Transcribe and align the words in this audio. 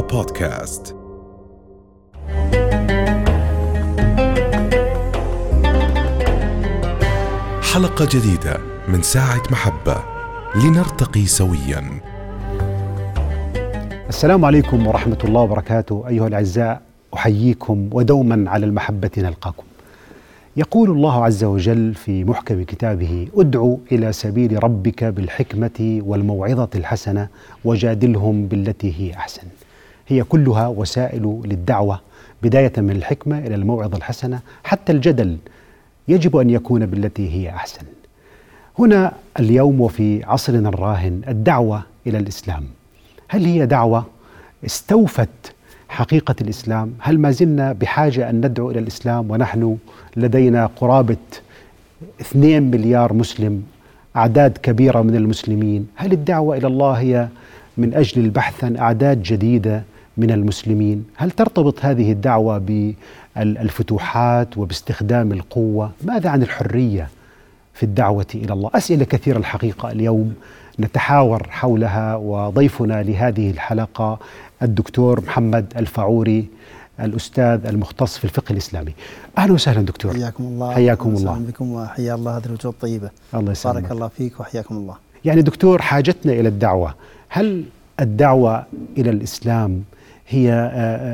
بودكاست 0.00 0.96
حلقة 7.72 8.08
جديدة 8.10 8.58
من 8.88 9.02
ساعة 9.02 9.42
محبة. 9.50 9.96
لنرتقي 10.54 11.26
سويا. 11.26 12.00
السلام 14.08 14.44
عليكم 14.44 14.86
ورحمة 14.86 15.18
الله 15.24 15.40
وبركاته 15.40 16.04
أيها 16.08 16.26
الأعزاء. 16.26 16.82
أحييكم 17.14 17.88
ودوما 17.92 18.50
على 18.50 18.66
المحبة 18.66 19.10
نلقاكم. 19.18 19.64
يقول 20.56 20.90
الله 20.90 21.24
عز 21.24 21.44
وجل 21.44 21.94
في 21.94 22.24
محكم 22.24 22.62
كتابه 22.62 23.28
أدعو 23.36 23.80
إلى 23.92 24.12
سبيل 24.12 24.64
ربك 24.64 25.04
بالحكمة 25.04 26.00
والموعظة 26.06 26.70
الحسنة 26.74 27.28
وجادلهم 27.64 28.46
بالتي 28.46 28.94
هي 29.00 29.14
أحسن. 29.14 29.42
هي 30.08 30.22
كلها 30.22 30.66
وسائل 30.66 31.40
للدعوة 31.44 32.00
بداية 32.42 32.72
من 32.76 32.90
الحكمة 32.90 33.38
إلى 33.38 33.54
الموعظة 33.54 33.96
الحسنة 33.96 34.40
حتى 34.64 34.92
الجدل 34.92 35.36
يجب 36.08 36.36
أن 36.36 36.50
يكون 36.50 36.86
بالتي 36.86 37.30
هي 37.30 37.50
أحسن. 37.50 37.82
هنا 38.78 39.12
اليوم 39.40 39.80
وفي 39.80 40.24
عصرنا 40.24 40.68
الراهن 40.68 41.20
الدعوة 41.28 41.82
إلى 42.06 42.18
الإسلام. 42.18 42.64
هل 43.28 43.44
هي 43.44 43.66
دعوة؟ 43.66 44.06
استوفت 44.66 45.28
حقيقة 45.88 46.34
الإسلام. 46.40 46.94
هل 46.98 47.18
ما 47.18 47.30
زلنا 47.30 47.72
بحاجة 47.72 48.30
أن 48.30 48.46
ندعو 48.46 48.70
إلى 48.70 48.78
الإسلام 48.78 49.30
ونحن 49.30 49.76
لدينا 50.16 50.66
قرابة 50.66 51.16
2 52.20 52.70
مليار 52.70 53.12
مسلم 53.12 53.62
أعداد 54.16 54.58
كبيرة 54.58 55.02
من 55.02 55.16
المسلمين؟ 55.16 55.86
هل 55.94 56.12
الدعوة 56.12 56.56
إلى 56.56 56.66
الله 56.66 56.92
هي 56.92 57.28
من 57.78 57.94
أجل 57.94 58.24
البحث 58.24 58.64
عن 58.64 58.76
أعداد 58.76 59.22
جديدة؟ 59.22 59.82
من 60.16 60.30
المسلمين. 60.30 61.04
هل 61.16 61.30
ترتبط 61.30 61.84
هذه 61.84 62.12
الدعوة 62.12 62.58
بالفتوحات 63.36 64.58
وباستخدام 64.58 65.32
القوة؟ 65.32 65.90
ماذا 66.04 66.30
عن 66.30 66.42
الحرية 66.42 67.08
في 67.74 67.82
الدعوة 67.82 68.26
إلى 68.34 68.52
الله؟ 68.52 68.70
أسئلة 68.74 69.04
كثيرة 69.04 69.38
الحقيقة 69.38 69.90
اليوم. 69.90 70.34
نتحاور 70.80 71.46
حولها 71.50 72.16
وضيفنا 72.16 73.02
لهذه 73.02 73.50
الحلقة 73.50 74.18
الدكتور 74.62 75.20
محمد 75.20 75.72
الفعوري 75.76 76.48
الأستاذ 77.00 77.66
المختص 77.66 78.18
في 78.18 78.24
الفقه 78.24 78.52
الإسلامي. 78.52 78.92
أهلا 79.38 79.52
وسهلا 79.52 79.82
دكتور. 79.82 80.12
حياكم 80.14 80.44
الله. 80.44 80.74
حياكم 80.74 81.08
الله. 81.08 81.38
بكم 81.38 81.72
وحيا 81.72 82.14
الله 82.14 82.36
هذه 82.36 82.46
الوجوه 82.46 82.72
الطيبة. 82.72 83.10
الله 83.34 83.52
يسلمك. 83.52 83.74
بارك 83.74 83.92
الله 83.92 84.08
فيك 84.08 84.40
وحياكم 84.40 84.76
الله. 84.76 84.96
يعني 85.24 85.42
دكتور 85.42 85.82
حاجتنا 85.82 86.32
إلى 86.32 86.48
الدعوة. 86.48 86.94
هل 87.28 87.64
الدعوة 88.00 88.66
إلى 88.98 89.10
الإسلام 89.10 89.82
هي 90.28 90.70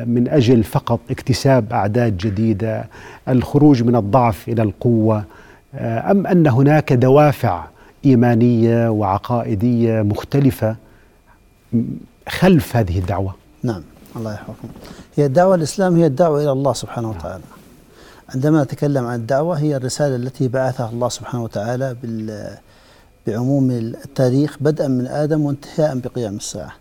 من 0.08 0.28
أجل 0.28 0.64
فقط 0.64 1.00
اكتساب 1.10 1.72
أعداد 1.72 2.16
جديدة 2.16 2.84
الخروج 3.28 3.82
من 3.82 3.96
الضعف 3.96 4.48
إلى 4.48 4.62
القوة 4.62 5.24
أم 5.74 6.26
أن 6.26 6.46
هناك 6.46 6.92
دوافع 6.92 7.64
إيمانية 8.04 8.88
وعقائدية 8.88 10.02
مختلفة 10.02 10.76
خلف 12.28 12.76
هذه 12.76 12.98
الدعوة؟ 12.98 13.34
نعم 13.62 13.82
الله 14.16 14.32
يحفظكم. 14.32 14.68
هي 15.16 15.26
الدعوة 15.26 15.54
الإسلام 15.54 15.96
هي 15.96 16.06
الدعوة 16.06 16.42
إلى 16.42 16.52
الله 16.52 16.72
سبحانه 16.72 17.10
وتعالى. 17.10 17.44
عندما 18.34 18.62
نتكلم 18.62 19.06
عن 19.06 19.20
الدعوة 19.20 19.58
هي 19.58 19.76
الرسالة 19.76 20.16
التي 20.16 20.48
بعثها 20.48 20.90
الله 20.90 21.08
سبحانه 21.08 21.44
وتعالى 21.44 21.96
بعموم 23.26 23.70
التاريخ 23.70 24.56
بدءا 24.60 24.88
من 24.88 25.06
آدم 25.06 25.40
وانتهاء 25.40 25.98
بقيام 25.98 26.36
الساعة. 26.36 26.72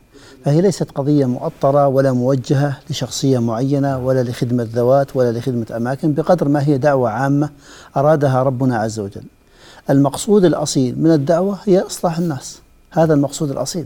فهي 0.45 0.61
ليست 0.61 0.91
قضية 0.91 1.25
مؤطرة 1.25 1.87
ولا 1.87 2.11
موجهة 2.11 2.77
لشخصية 2.89 3.39
معينة 3.39 3.99
ولا 3.99 4.23
لخدمة 4.23 4.67
ذوات 4.73 5.15
ولا 5.15 5.39
لخدمة 5.39 5.65
أماكن 5.75 6.13
بقدر 6.13 6.47
ما 6.47 6.67
هي 6.67 6.77
دعوة 6.77 7.09
عامة 7.09 7.49
أرادها 7.97 8.43
ربنا 8.43 8.77
عز 8.77 8.99
وجل. 8.99 9.23
المقصود 9.89 10.45
الأصيل 10.45 10.99
من 10.99 11.11
الدعوة 11.11 11.57
هي 11.65 11.79
إصلاح 11.79 12.17
الناس. 12.17 12.59
هذا 12.91 13.13
المقصود 13.13 13.51
الأصيل. 13.51 13.85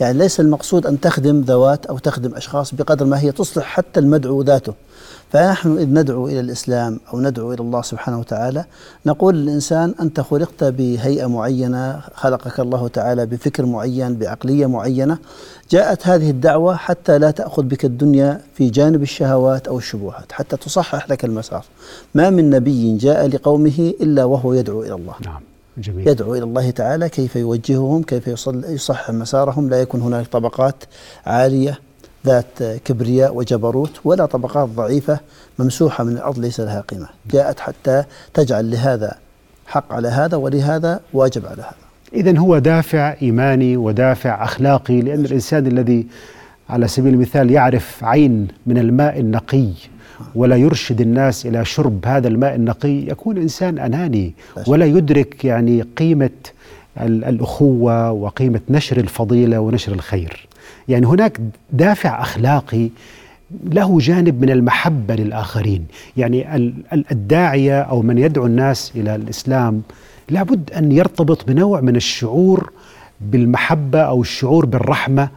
يعني 0.00 0.18
ليس 0.18 0.40
المقصود 0.40 0.86
أن 0.86 1.00
تخدم 1.00 1.40
ذوات 1.40 1.86
أو 1.86 1.98
تخدم 1.98 2.34
أشخاص 2.34 2.74
بقدر 2.74 3.06
ما 3.06 3.20
هي 3.20 3.32
تصلح 3.32 3.64
حتى 3.64 4.00
المدعو 4.00 4.42
ذاته. 4.42 4.74
فنحن 5.32 5.78
إذ 5.78 5.88
ندعو 5.88 6.28
إلى 6.28 6.40
الإسلام 6.40 7.00
أو 7.12 7.20
ندعو 7.20 7.52
إلى 7.52 7.60
الله 7.60 7.82
سبحانه 7.82 8.18
وتعالى 8.18 8.64
نقول 9.06 9.34
للإنسان 9.34 9.94
أنت 10.00 10.20
خلقت 10.20 10.64
بهيئة 10.64 11.26
معينة 11.26 12.00
خلقك 12.14 12.60
الله 12.60 12.88
تعالى 12.88 13.26
بفكر 13.26 13.66
معين 13.66 14.16
بعقلية 14.16 14.66
معينة 14.66 15.18
جاءت 15.70 16.06
هذه 16.06 16.30
الدعوة 16.30 16.76
حتى 16.76 17.18
لا 17.18 17.30
تأخذ 17.30 17.62
بك 17.62 17.84
الدنيا 17.84 18.40
في 18.54 18.70
جانب 18.70 19.02
الشهوات 19.02 19.68
أو 19.68 19.78
الشبهات 19.78 20.32
حتى 20.32 20.56
تصحح 20.56 21.10
لك 21.10 21.24
المسار 21.24 21.64
ما 22.14 22.30
من 22.30 22.50
نبي 22.50 22.96
جاء 22.96 23.26
لقومه 23.26 23.94
إلا 24.00 24.24
وهو 24.24 24.52
يدعو 24.52 24.82
إلى 24.82 24.94
الله 24.94 25.14
نعم 25.24 25.40
جميل. 25.78 26.08
يدعو 26.08 26.34
إلى 26.34 26.44
الله 26.44 26.70
تعالى 26.70 27.08
كيف 27.08 27.36
يوجههم 27.36 28.02
كيف 28.02 28.26
يصحح 28.46 29.10
مسارهم 29.10 29.68
لا 29.70 29.80
يكون 29.80 30.00
هناك 30.00 30.26
طبقات 30.26 30.84
عالية 31.26 31.78
ذات 32.26 32.62
كبرياء 32.84 33.36
وجبروت 33.36 34.00
ولا 34.04 34.26
طبقات 34.26 34.68
ضعيفة 34.68 35.20
ممسوحة 35.58 36.04
من 36.04 36.12
الأرض 36.12 36.38
ليس 36.38 36.60
لها 36.60 36.80
قيمة. 36.80 37.08
جاءت 37.30 37.60
حتى 37.60 38.04
تجعل 38.34 38.70
لهذا 38.70 39.14
حق 39.66 39.92
على 39.92 40.08
هذا 40.08 40.36
ولهذا 40.36 41.00
واجب 41.12 41.46
على 41.46 41.62
هذا. 41.62 41.74
إذا 42.14 42.38
هو 42.38 42.58
دافع 42.58 43.14
إيماني 43.22 43.76
ودافع 43.76 44.44
أخلاقي 44.44 45.00
لأن 45.00 45.24
الإنسان 45.24 45.66
الذي 45.66 46.06
على 46.70 46.88
سبيل 46.88 47.14
المثال 47.14 47.50
يعرف 47.50 48.04
عين 48.04 48.48
من 48.66 48.78
الماء 48.78 49.20
النقي 49.20 49.68
ولا 50.34 50.56
يرشد 50.56 51.00
الناس 51.00 51.46
إلى 51.46 51.64
شرب 51.64 52.06
هذا 52.06 52.28
الماء 52.28 52.54
النقي 52.54 53.08
يكون 53.08 53.36
إنسان 53.36 53.78
أناني 53.78 54.34
ولا 54.66 54.86
يدرك 54.86 55.44
يعني 55.44 55.82
قيمة 55.82 56.30
الأخوة 57.00 58.10
وقيمة 58.10 58.60
نشر 58.68 58.96
الفضيلة 58.96 59.60
ونشر 59.60 59.92
الخير. 59.92 60.48
يعني 60.88 61.06
هناك 61.06 61.40
دافع 61.72 62.22
أخلاقي 62.22 62.88
له 63.64 63.98
جانب 63.98 64.40
من 64.40 64.50
المحبة 64.50 65.14
للآخرين، 65.14 65.86
يعني 66.16 66.56
الداعية 67.12 67.80
أو 67.80 68.02
من 68.02 68.18
يدعو 68.18 68.46
الناس 68.46 68.92
إلى 68.96 69.14
الإسلام 69.14 69.82
لابد 70.30 70.70
أن 70.72 70.92
يرتبط 70.92 71.46
بنوع 71.46 71.80
من 71.80 71.96
الشعور 71.96 72.72
بالمحبة 73.20 74.00
أو 74.00 74.20
الشعور 74.20 74.66
بالرحمة 74.66 75.28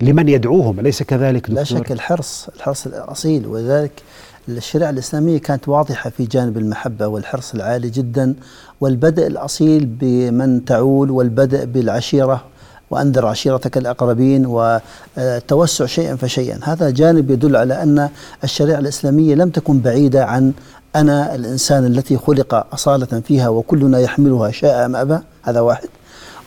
لمن 0.00 0.28
يدعوهم 0.28 0.80
أليس 0.80 1.02
كذلك 1.02 1.40
دكتور؟ 1.40 1.56
لا 1.56 1.64
شك 1.64 1.92
الحرص 1.92 2.48
الحرص 2.56 2.86
الأصيل 2.86 3.46
ولذلك 3.46 4.02
الشريعة 4.48 4.90
الإسلامية 4.90 5.38
كانت 5.38 5.68
واضحة 5.68 6.10
في 6.10 6.24
جانب 6.24 6.58
المحبة 6.58 7.06
والحرص 7.06 7.54
العالي 7.54 7.90
جدا 7.90 8.34
والبدء 8.80 9.26
الأصيل 9.26 9.86
بمن 9.86 10.64
تعول 10.64 11.10
والبدء 11.10 11.64
بالعشيرة 11.64 12.44
وأنذر 12.94 13.26
عشيرتك 13.26 13.76
الأقربين 13.76 14.46
وتوسع 14.46 15.86
شيئا 15.86 16.16
فشيئا. 16.16 16.58
هذا 16.62 16.90
جانب 16.90 17.30
يدل 17.30 17.56
على 17.56 17.82
أن 17.82 18.08
الشريعة 18.44 18.78
الإسلامية 18.78 19.34
لم 19.34 19.50
تكن 19.50 19.80
بعيدة 19.80 20.24
عن 20.24 20.52
أنا 20.96 21.34
الإنسان 21.34 21.86
التي 21.86 22.16
خلق 22.16 22.66
أصالة 22.72 23.20
فيها 23.20 23.48
وكلنا 23.48 23.98
يحملها 23.98 24.50
شاء 24.50 24.86
أم 24.86 24.96
أبى. 24.96 25.18
هذا 25.42 25.60
واحد. 25.60 25.88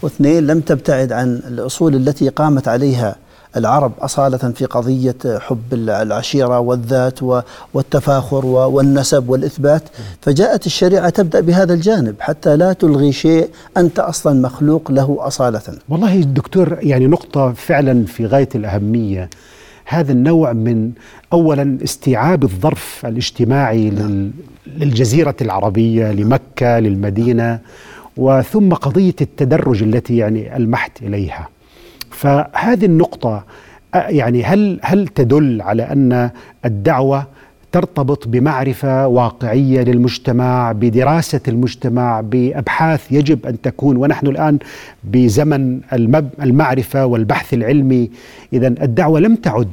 واثنين 0.02 0.48
لم 0.48 0.60
تبتعد 0.60 1.12
عن 1.12 1.42
الأصول 1.48 1.96
التي 1.96 2.30
قامت 2.30 2.68
عليها 2.68 3.16
العرب 3.58 3.92
أصالة 4.00 4.38
في 4.38 4.66
قضية 4.66 5.16
حب 5.26 5.74
العشيرة 5.74 6.60
والذات 6.60 7.20
والتفاخر 7.74 8.46
والنسب 8.46 9.30
والإثبات. 9.30 9.84
فجاءت 10.22 10.66
الشريعة 10.66 11.10
تبدأ 11.10 11.40
بهذا 11.40 11.74
الجانب 11.74 12.16
حتى 12.20 12.58
لا 12.58 12.74
تلغي 12.74 13.12
شيء 13.12 13.50
أنت 13.78 14.00
أصلا 14.00 14.42
مخلوق 14.42 14.92
له 14.92 15.18
أصالة. 15.20 15.62
والله 15.90 16.22
دكتور 16.22 16.78
يعني 16.82 17.08
نقطة 17.08 17.54
فعلا 17.54 18.06
في 18.06 18.26
غاية 18.26 18.50
الأهمية. 18.56 19.30
هذا 19.86 20.12
النوع 20.12 20.54
من 20.54 20.92
اولا 21.34 21.78
استيعاب 21.84 22.44
الظرف 22.44 23.06
الاجتماعي 23.06 23.90
نعم. 23.90 24.32
للجزيرة 24.68 25.36
العربية 25.42 26.12
لمكة 26.12 26.80
للمدينة 26.80 27.60
وثم 28.18 28.74
قضية 28.74 29.16
التدرج 29.22 29.84
التي 29.84 30.18
يعني 30.18 30.58
المحت 30.58 31.02
إليها. 31.02 31.50
فهذه 32.12 32.86
النقطة 32.86 33.44
يعني 33.94 34.44
هل 34.44 34.80
هل 34.84 35.08
تدل 35.08 35.62
على 35.62 35.84
أن 35.84 36.30
الدعوة 36.66 37.28
ترتبط 37.72 38.28
بمعرفة 38.28 39.08
واقعية 39.08 39.82
للمجتمع 39.82 40.72
بدراسة 40.72 41.42
المجتمع 41.48 42.22
بأبحاث 42.22 43.12
يجب 43.12 43.46
أن 43.46 43.62
تكون؟ 43.62 43.98
ونحن 43.98 44.28
الآن 44.28 44.60
بزمن 45.04 45.80
المعرفة 46.42 47.06
والبحث 47.06 47.54
العلمي. 47.54 48.12
إذا 48.54 48.68
الدعوة 48.68 49.20
لم 49.20 49.36
تعد 49.36 49.70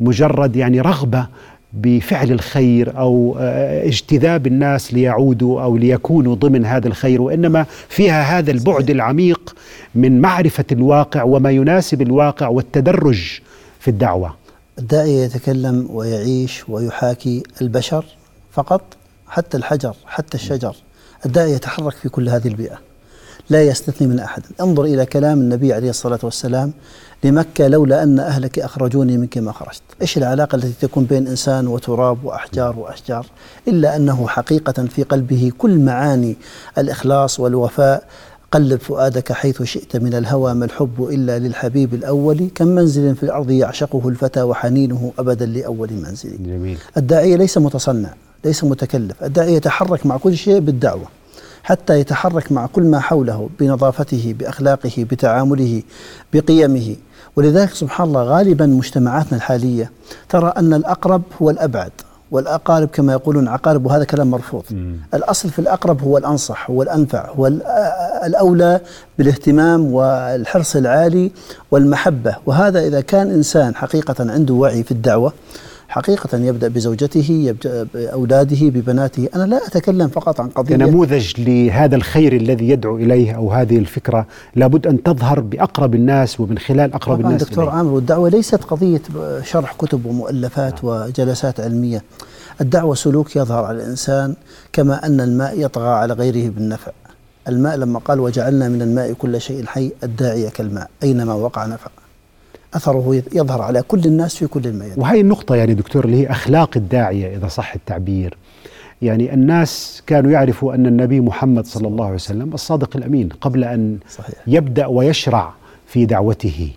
مجرد 0.00 0.56
يعني 0.56 0.80
رغبة 0.80 1.26
بفعل 1.72 2.30
الخير 2.30 2.98
أو 2.98 3.36
آه، 3.40 3.86
اجتذاب 3.86 4.46
الناس 4.46 4.94
ليعودوا 4.94 5.62
أو 5.62 5.76
ليكونوا 5.76 6.34
ضمن 6.34 6.64
هذا 6.66 6.88
الخير 6.88 7.22
وإنما 7.22 7.66
فيها 7.88 8.38
هذا 8.38 8.50
البعد 8.50 8.90
العميق 8.90 9.54
من 9.94 10.20
معرفة 10.20 10.64
الواقع 10.72 11.22
وما 11.22 11.50
يناسب 11.50 12.02
الواقع 12.02 12.48
والتدرج 12.48 13.40
في 13.80 13.88
الدعوة. 13.88 14.34
الداعية 14.78 15.24
يتكلم 15.24 15.88
ويعيش 15.90 16.68
ويحاكي 16.68 17.42
البشر 17.62 18.04
فقط 18.52 18.82
حتى 19.28 19.56
الحجر 19.56 19.96
حتى 20.06 20.34
الشجر 20.34 20.76
الداعية 21.26 21.54
يتحرك 21.54 21.92
في 21.92 22.08
كل 22.08 22.28
هذه 22.28 22.48
البيئة 22.48 22.91
لا 23.50 23.62
يستثني 23.62 24.08
من 24.08 24.20
أحد. 24.20 24.42
انظر 24.60 24.84
إلى 24.84 25.06
كلام 25.06 25.40
النبي 25.40 25.72
عليه 25.72 25.90
الصلاة 25.90 26.18
والسلام 26.22 26.72
لمكة 27.24 27.68
لولا 27.68 28.02
أن 28.02 28.18
أهلك 28.18 28.58
أخرجوني 28.58 29.18
منك 29.18 29.38
ما 29.38 29.52
خرجت. 29.52 29.82
إيش 30.02 30.18
العلاقة 30.18 30.56
التي 30.56 30.86
تكون 30.86 31.04
بين 31.04 31.26
إنسان 31.26 31.66
وتراب 31.66 32.24
وأحجار 32.24 32.78
وأشجار؟ 32.78 33.26
إلا 33.68 33.96
أنه 33.96 34.28
حقيقة 34.28 34.86
في 34.86 35.02
قلبه 35.02 35.52
كل 35.58 35.78
معاني 35.78 36.36
الإخلاص 36.78 37.40
والوفاء. 37.40 38.04
قلب 38.52 38.80
فؤادك 38.80 39.32
حيث 39.32 39.62
شئت 39.62 39.96
من 39.96 40.14
الهوى 40.14 40.54
ما 40.54 40.64
الحب 40.64 41.08
إلا 41.10 41.38
للحبيب 41.38 41.94
الأول. 41.94 42.50
كم 42.54 42.66
منزل 42.66 43.16
في 43.16 43.22
الأرض 43.22 43.50
يعشقه 43.50 44.08
الفتى 44.08 44.42
وحنينه 44.42 45.12
أبدا 45.18 45.46
لأول 45.46 45.92
منزل؟ 45.92 46.36
جميل. 46.46 46.78
الداعية 46.96 47.36
ليس 47.36 47.58
متصنع 47.58 48.14
ليس 48.44 48.64
متكلف. 48.64 49.24
الداعية 49.24 49.56
يتحرك 49.56 50.06
مع 50.06 50.16
كل 50.16 50.36
شيء 50.36 50.58
بالدعوة. 50.58 51.06
حتى 51.62 52.00
يتحرك 52.00 52.52
مع 52.52 52.66
كل 52.66 52.82
ما 52.82 53.00
حوله 53.00 53.48
بنظافته 53.60 54.34
بأخلاقه 54.38 55.06
بتعامله 55.10 55.82
بقيمه. 56.32 56.96
ولذلك 57.36 57.70
سبحان 57.74 58.08
الله 58.08 58.22
غالبا 58.22 58.66
مجتمعاتنا 58.66 59.36
الحالية 59.36 59.90
ترى 60.28 60.52
أن 60.56 60.74
الأقرب 60.74 61.22
هو 61.42 61.50
الأبعد 61.50 61.92
والأقارب 62.30 62.88
كما 62.88 63.12
يقولون 63.12 63.48
عقارب 63.48 63.86
وهذا 63.86 64.04
كلام 64.04 64.30
مرفوض. 64.30 64.62
مم. 64.70 64.96
الأصل 65.14 65.50
في 65.50 65.58
الأقرب 65.58 66.02
هو 66.02 66.18
الأنصح 66.18 66.70
هو 66.70 66.82
الأنفع 66.82 67.30
هو 67.30 67.46
الأولى 68.26 68.80
بالاهتمام 69.18 69.94
والحرص 69.94 70.76
العالي 70.76 71.32
والمحبة. 71.70 72.36
وهذا 72.46 72.80
إذا 72.80 73.00
كان 73.00 73.30
إنسان 73.30 73.74
حقيقة 73.74 74.32
عنده 74.32 74.54
وعي 74.54 74.82
في 74.82 74.92
الدعوة 74.92 75.32
حقيقة 75.92 76.38
يبدأ 76.38 76.68
بزوجته 76.68 77.30
يبدأ 77.30 77.86
بأولاده 77.94 78.56
ببناته 78.60 79.28
أنا 79.34 79.44
لا 79.44 79.66
أتكلم 79.66 80.08
فقط 80.08 80.40
عن 80.40 80.48
قضية 80.48 80.76
كنموذج 80.76 81.40
لهذا 81.40 81.96
الخير 81.96 82.36
الذي 82.36 82.68
يدعو 82.68 82.96
إليه 82.96 83.32
أو 83.32 83.52
هذه 83.52 83.78
الفكرة 83.78 84.26
لابد 84.56 84.86
أن 84.86 85.02
تظهر 85.02 85.40
بأقرب 85.40 85.94
الناس 85.94 86.40
ومن 86.40 86.58
خلال 86.58 86.94
أقرب 86.94 87.20
الناس 87.20 87.42
دكتور 87.42 87.64
إليه. 87.64 87.72
عامر 87.72 87.90
والدعوة 87.90 88.28
ليست 88.28 88.64
قضية 88.64 89.02
شرح 89.44 89.72
كتب 89.72 90.06
ومؤلفات 90.06 90.84
نعم. 90.84 90.92
وجلسات 90.92 91.60
علمية 91.60 92.02
الدعوة 92.60 92.94
سلوك 92.94 93.36
يظهر 93.36 93.64
على 93.64 93.82
الإنسان 93.82 94.34
كما 94.72 95.06
أن 95.06 95.20
الماء 95.20 95.60
يطغى 95.60 95.88
على 95.88 96.14
غيره 96.14 96.50
بالنفع 96.50 96.92
الماء 97.48 97.76
لما 97.76 97.98
قال 97.98 98.20
وجعلنا 98.20 98.68
من 98.68 98.82
الماء 98.82 99.12
كل 99.12 99.40
شيء 99.40 99.66
حي 99.66 99.92
الداعية 100.02 100.48
كالماء 100.48 100.90
أينما 101.02 101.34
وقع 101.34 101.66
نفع 101.66 101.90
أثره 102.74 103.22
يظهر 103.32 103.62
على 103.62 103.82
كل 103.82 104.04
الناس 104.04 104.36
في 104.36 104.46
كل 104.46 104.66
الميادين. 104.66 105.02
وهي 105.02 105.20
النقطة 105.20 105.54
يعني 105.54 105.74
دكتور 105.74 106.04
اللي 106.04 106.16
هي 106.16 106.26
أخلاق 106.26 106.70
الداعية 106.76 107.36
إذا 107.36 107.48
صح 107.48 107.74
التعبير. 107.74 108.36
يعني 109.02 109.34
الناس 109.34 110.02
كانوا 110.06 110.30
يعرفوا 110.30 110.74
أن 110.74 110.86
النبي 110.86 111.20
محمد 111.20 111.66
صلى 111.66 111.88
الله 111.88 112.04
عليه 112.04 112.14
وسلم 112.14 112.54
الصادق 112.54 112.96
الأمين 112.96 113.28
قبل 113.28 113.64
أن 113.64 113.98
صحيح. 114.10 114.34
يبدأ 114.46 114.86
ويشرع 114.86 115.52
في 115.86 116.06
دعوته. 116.06 116.70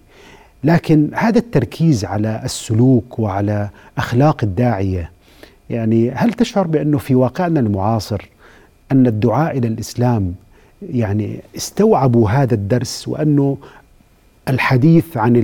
لكن 0.63 1.09
هذا 1.13 1.37
التركيز 1.37 2.05
على 2.05 2.41
السلوك 2.43 3.19
وعلى 3.19 3.69
أخلاق 3.97 4.43
الداعية 4.43 5.11
يعني 5.69 6.11
هل 6.11 6.33
تشعر 6.33 6.67
بأنه 6.67 6.97
في 6.97 7.15
واقعنا 7.15 7.59
المعاصر 7.59 8.29
أن 8.91 9.07
الدعاء 9.07 9.57
إلى 9.57 9.67
الإسلام 9.67 10.33
يعني 10.81 11.39
استوعبوا 11.55 12.29
هذا 12.29 12.53
الدرس 12.53 13.07
وأنه 13.07 13.57
الحديث 14.49 15.17
عن 15.17 15.35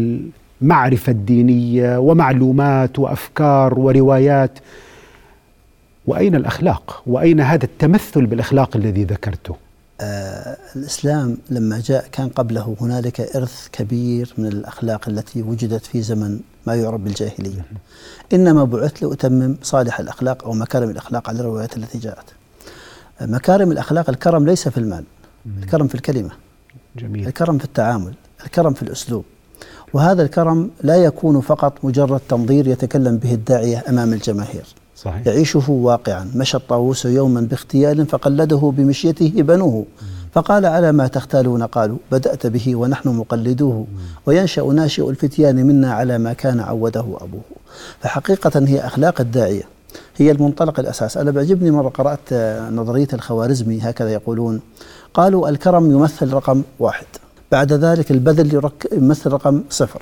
معرفة 0.62 1.12
دينية 1.12 1.98
ومعلومات 1.98 3.00
وأفكار 3.00 3.80
وروايات. 3.80 4.60
وأين 6.08 6.36
الأخلاق؟ 6.36 7.04
وأين 7.08 7.42
هذا 7.42 7.66
التمثل 7.66 8.26
بالأخلاق 8.26 8.78
الذي 8.78 9.04
ذكرته؟ 9.04 9.56
آه 10.02 10.58
الإسلام 10.76 11.38
لما 11.50 11.82
جاء 11.86 12.08
كان 12.12 12.30
قبله 12.30 12.76
هنالك 12.82 13.22
إرث 13.36 13.68
كبير 13.72 14.34
من 14.38 14.48
الأخلاق 14.48 15.10
التي 15.10 15.42
وجدت 15.42 15.86
في 15.86 16.02
زمن 16.02 16.40
ما 16.68 16.76
يعرف 16.76 17.02
بالجاهلية. 17.02 17.66
إنما 18.34 18.64
بعثت 18.64 19.02
لأتمم 19.02 19.56
صالح 19.64 20.00
الأخلاق 20.00 20.44
أو 20.44 20.54
مكارم 20.54 20.90
الأخلاق 20.90 21.30
على 21.30 21.40
الروايات 21.40 21.78
التي 21.78 21.98
جاءت. 21.98 22.26
مكارم 23.22 23.72
الأخلاق 23.72 24.10
الكرم 24.10 24.46
ليس 24.46 24.68
في 24.68 24.78
المال 24.78 25.04
الكرم 25.64 25.88
في 25.88 25.96
الكلمة 25.96 26.32
جميل. 26.96 27.28
الكرم 27.28 27.58
في 27.58 27.66
التعامل 27.66 28.14
الكرم 28.46 28.74
في 28.74 28.84
الأسلوب. 28.84 29.26
وهذا 29.94 30.24
الكرم 30.24 30.70
لا 30.84 30.96
يكون 30.96 31.42
فقط 31.42 31.74
مجرد 31.84 32.22
تنظير 32.30 32.68
يتكلم 32.68 33.18
به 33.18 33.34
الداعية 33.34 33.84
أمام 33.90 34.14
الجماهير. 34.14 34.66
صحيح. 34.96 35.28
يعيشه 35.28 35.72
واقعا. 35.72 36.32
مشى 36.36 36.58
الطاووس 36.58 37.06
يوما 37.06 37.42
باغتيال 37.42 38.06
فقلده 38.06 38.74
بمشيته 38.78 39.34
بنوه. 39.38 39.86
فقال 40.34 40.66
على 40.66 40.92
ما 40.92 41.08
تختالون 41.08 41.64
قالوا 41.64 41.98
بدأت 42.12 42.48
به 42.48 42.76
ونحن 42.76 43.10
مقلدوه. 43.10 43.88
وينشأ 44.26 44.62
ناشئ 44.62 45.10
الفتيان 45.10 45.56
منا 45.56 45.94
على 45.94 46.18
ما 46.18 46.34
كان 46.34 46.60
عوده 46.60 47.06
أبوه. 47.22 47.42
فحقيقة 48.00 48.66
هي 48.68 48.80
أخلاق 48.80 49.22
الداعية. 49.22 49.64
هي 50.18 50.32
المنطلق 50.32 50.80
الأساس. 50.80 51.18
أنا 51.18 51.32
بعجبني 51.32 51.72
مرة 51.72 51.90
قرأت 51.90 52.34
نظرية 52.74 53.08
الخوارزمي 53.14 53.80
هكذا 53.82 54.14
يقولون 54.14 54.62
قالوا 55.14 55.50
الكرم 55.50 55.92
يمثل 55.92 56.34
رقم 56.34 56.62
واحد. 56.80 57.06
بعد 57.52 57.74
ذلك 57.74 58.12
البذل 58.12 58.72
يمثل 58.92 59.32
رقم 59.32 59.64
صفر. 59.70 60.02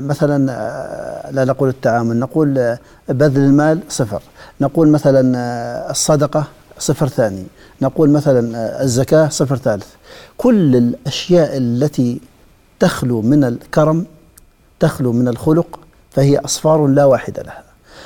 مثلا 0.00 0.52
آه، 0.52 1.30
لا 1.30 1.44
نقول 1.44 1.68
التعامل 1.68 2.16
نقول 2.16 2.58
آه، 2.58 2.78
بذل 3.08 3.40
المال 3.40 3.80
صفر. 3.88 4.22
نقول 4.60 4.88
مثلا 4.88 5.38
آه، 5.38 5.90
الصدقة 5.90 6.44
صفر 6.78 7.08
ثاني. 7.08 7.44
نقول 7.82 8.10
مثلا 8.10 8.82
الزكاة 8.82 9.28
صفر 9.28 9.56
ثالث. 9.56 9.86
كل 10.36 10.76
الأشياء 10.76 11.56
التي 11.56 12.20
تخلو 12.80 13.22
من 13.22 13.44
الكرم 13.44 14.04
تخلو 14.80 15.12
من 15.12 15.28
الخلق 15.28 15.80
فهي 16.10 16.38
أصفار 16.38 16.86
لا 16.86 17.04
واحد 17.04 17.38
لها. 17.38 17.62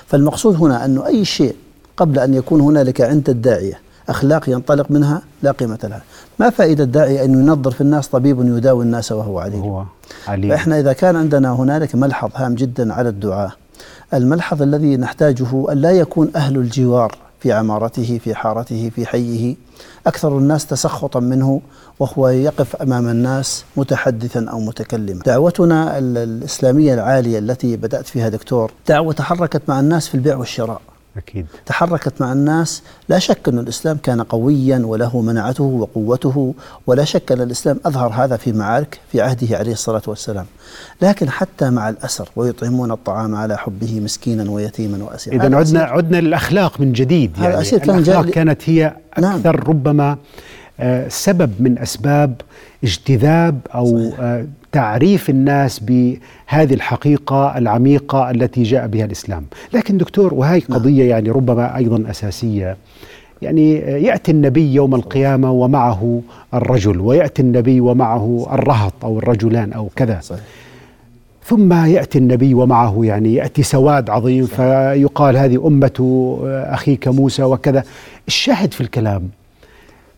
فالمقصود 0.07 0.57
هنا 0.57 0.85
أن 0.85 0.99
أي 0.99 1.25
شيء 1.25 1.57
قبل 1.97 2.19
أن 2.19 2.35
يكون 2.35 2.61
هنالك 2.61 3.01
عند 3.01 3.29
الداعية 3.31 3.86
أخلاق 4.09 4.49
ينطلق 4.49 4.91
منها 4.91 5.23
لا 5.43 5.51
قيمة 5.51 5.79
لها. 5.85 6.03
ما 6.39 6.51
فائدة 6.51 6.85
الداعي 6.85 7.25
أن 7.25 7.35
ينظر 7.35 7.71
في 7.71 7.81
الناس 7.81 8.09
طبيب 8.09 8.57
يداوي 8.57 8.85
الناس 8.85 9.13
وهو 9.13 9.39
عليم؟ 9.39 9.61
هو 9.61 9.85
عليم. 10.29 10.51
فإحنا 10.51 10.81
إذا 10.81 10.93
كان 10.93 11.17
عندنا 11.17 11.53
هنالك 11.53 11.95
ملحظ 11.95 12.31
هام 12.35 12.55
جدا 12.55 12.93
على 12.95 13.09
الدعاء 13.09 13.51
الملحظ 14.15 14.63
الذي 14.63 14.97
نحتاجه 14.97 15.73
أن 15.73 15.79
لا 15.79 15.91
يكون 15.91 16.31
أهل 16.37 16.57
الجوار 16.57 17.15
في 17.41 17.53
عمارته 17.53 18.21
في 18.25 18.35
حارته 18.35 18.91
في 18.95 19.07
حيه 19.07 19.57
أكثر 20.07 20.39
الناس 20.39 20.67
تسخطا 20.67 21.21
منه 21.21 21.61
وهو 21.99 22.29
يقف 22.29 22.77
أمام 22.77 23.09
الناس 23.09 23.65
متحدثا 23.77 24.47
أو 24.51 24.61
متكلما. 24.61 25.23
دعوتنا 25.27 25.99
الإسلامية 25.99 26.95
العالية 26.95 27.39
التي 27.39 27.77
بدأت 27.77 28.07
فيها 28.07 28.29
دكتور 28.29 28.73
دعوة 28.89 29.13
تحركت 29.13 29.63
مع 29.69 29.81
الناس 29.81 30.09
في 30.09 30.15
البيع 30.15 30.37
والشراء. 30.37 30.81
أكيد 31.17 31.47
تحركت 31.67 32.21
مع 32.21 32.33
الناس 32.33 32.83
لا 33.09 33.19
شك 33.19 33.49
أن 33.49 33.59
الإسلام 33.59 33.97
كان 33.97 34.23
قويا 34.23 34.79
وله 34.85 35.21
منعته 35.21 35.65
وقوته 35.65 36.55
ولا 36.87 37.05
شك 37.05 37.33
أن 37.33 37.41
الإسلام 37.41 37.81
أظهر 37.87 38.13
هذا 38.13 38.37
في 38.37 38.53
معارك 38.53 39.01
في 39.13 39.21
عهده 39.21 39.57
عليه 39.57 39.73
الصلاة 39.73 40.03
والسلام 40.07 40.47
لكن 41.03 41.31
حتى 41.31 41.71
مع 41.71 41.89
الأسر 41.89 42.29
ويطعمون 42.37 42.93
الطعام 42.93 43.35
على 43.35 43.59
حبه 43.59 44.01
مسكينا 44.01 44.51
ويتيما 44.51 45.05
وأسيرا 45.05 45.47
إذا 45.47 45.57
عدنا 45.57 45.81
عدنا 45.81 46.21
للأخلاق 46.21 46.81
من 46.81 46.93
جديد 46.93 47.39
يعني 47.39 47.65
كان 47.65 47.99
الأخلاق 47.99 48.27
كانت 48.27 48.71
هي 48.71 48.97
نعم. 49.19 49.37
أكثر 49.37 49.57
نعم. 49.57 49.69
ربما 49.69 50.17
آه، 50.81 51.09
سبب 51.09 51.53
من 51.59 51.79
أسباب 51.79 52.41
اجتذاب 52.85 53.61
أو 53.75 54.11
صحيح. 54.11 54.45
تعريف 54.77 55.31
الناس 55.31 55.79
بهذه 55.79 56.75
الحقيقة 56.75 57.59
العميقة 57.59 58.31
التي 58.31 58.63
جاء 58.63 58.87
بها 58.87 59.05
الإسلام 59.05 59.45
لكن 59.75 59.99
دكتور 59.99 60.35
وهي 60.35 60.63
نعم. 60.69 60.79
قضية 60.79 61.05
يعني 61.11 61.31
ربما 61.31 61.77
أيضا 61.77 62.11
أساسية 62.11 62.77
يعني 63.43 63.75
يأتي 63.79 64.33
النبي 64.33 64.75
يوم 64.75 64.95
القيامة 64.95 65.51
ومعه 65.51 66.21
الرجل 66.55 67.01
ويأتي 67.01 67.43
النبي 67.43 67.81
ومعه 67.81 68.47
الرهط 68.53 68.93
أو 69.05 69.19
الرجلان 69.19 69.73
أو 69.73 69.89
كذا 69.97 70.21
صحيح. 70.23 70.41
ثم 71.45 71.73
يأتي 71.73 72.19
النبي 72.19 72.55
ومعه 72.55 73.01
يعني 73.05 73.35
يأتي 73.35 73.63
سواد 73.63 74.11
عظيم. 74.11 74.47
فيقال 74.47 75.37
هذه 75.37 75.67
أمة 75.67 76.39
أخيك 76.69 77.09
موسى 77.09 77.43
وكذا 77.43 77.85
الشاهد 78.29 78.73
في 78.73 78.81
الكلام 78.81 79.29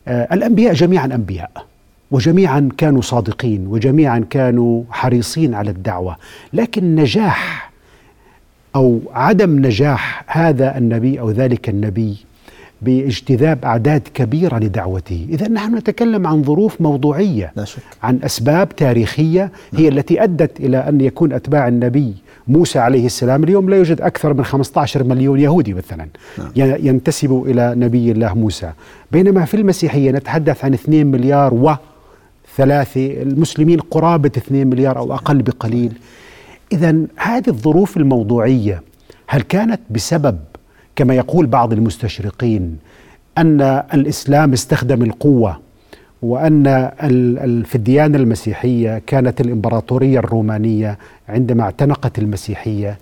آه، 0.08 0.28
الأنبياء 0.34 0.74
جميعا 0.74 1.06
أنبياء 1.06 1.50
وجميعا 2.10 2.68
كانوا 2.76 3.02
صادقين 3.02 3.66
وجميعا 3.66 4.24
كانوا 4.30 4.82
حريصين 4.90 5.54
على 5.54 5.70
الدعوة. 5.70 6.16
لكن 6.52 6.94
نجاح 6.94 7.70
أو 8.76 9.00
عدم 9.12 9.66
نجاح 9.66 10.24
هذا 10.26 10.78
النبي 10.78 11.20
أو 11.20 11.30
ذلك 11.30 11.68
النبي 11.68 12.16
باجتذاب 12.82 13.64
أعداد 13.64 14.02
كبيرة 14.14 14.58
لدعوته، 14.58 15.26
إذا 15.30 15.48
نحن 15.48 15.74
نتكلم 15.74 16.26
عن 16.26 16.42
ظروف 16.42 16.80
موضوعية 16.80 17.52
لا 17.56 17.64
شك. 17.64 17.82
عن 18.02 18.20
أسباب 18.24 18.68
تاريخية 18.76 19.52
هي 19.74 19.88
التي 19.88 20.22
أدت 20.22 20.60
إلى 20.60 20.76
أن 20.76 21.00
يكون 21.00 21.32
أتباع 21.32 21.68
النبي 21.68 22.14
موسى 22.48 22.78
عليه 22.78 23.06
السلام 23.06 23.44
اليوم 23.44 23.70
لا 23.70 23.76
يوجد 23.76 24.00
أكثر 24.00 24.34
من 24.34 24.44
15 24.44 25.04
مليون 25.04 25.40
يهودي 25.40 25.74
مثلا. 25.74 26.08
نعم. 26.38 26.50
ينتسب 26.56 27.44
إلى 27.46 27.74
نبي 27.76 28.12
الله 28.12 28.34
موسى، 28.34 28.72
بينما 29.12 29.44
في 29.44 29.54
المسيحية 29.54 30.10
نتحدث 30.10 30.64
عن 30.64 30.74
2 30.74 31.06
مليار 31.06 31.54
و 31.54 31.74
ثلاثة 32.56 33.22
المسلمين 33.22 33.80
قرابة 33.80 34.30
2 34.36 34.66
مليار 34.66 34.98
أو 34.98 35.14
أقل 35.14 35.42
بقليل. 35.42 35.92
إذا 36.72 36.96
هذه 37.16 37.48
الظروف 37.48 37.96
الموضوعية 37.96 38.82
هل 39.26 39.42
كانت 39.42 39.80
بسبب 39.90 40.38
كما 40.96 41.14
يقول 41.14 41.46
بعض 41.46 41.72
المستشرقين 41.72 42.78
أن 43.38 43.60
الإسلام 43.94 44.52
استخدم 44.52 45.02
القوة 45.02 45.60
وأن 46.22 46.90
في 47.64 47.74
الديانة 47.74 48.18
المسيحية 48.18 49.02
كانت 49.06 49.40
الإمبراطورية 49.40 50.18
الرومانية 50.18 50.98
عندما 51.28 51.62
اعتنقت 51.62 52.18
المسيحية 52.18 52.98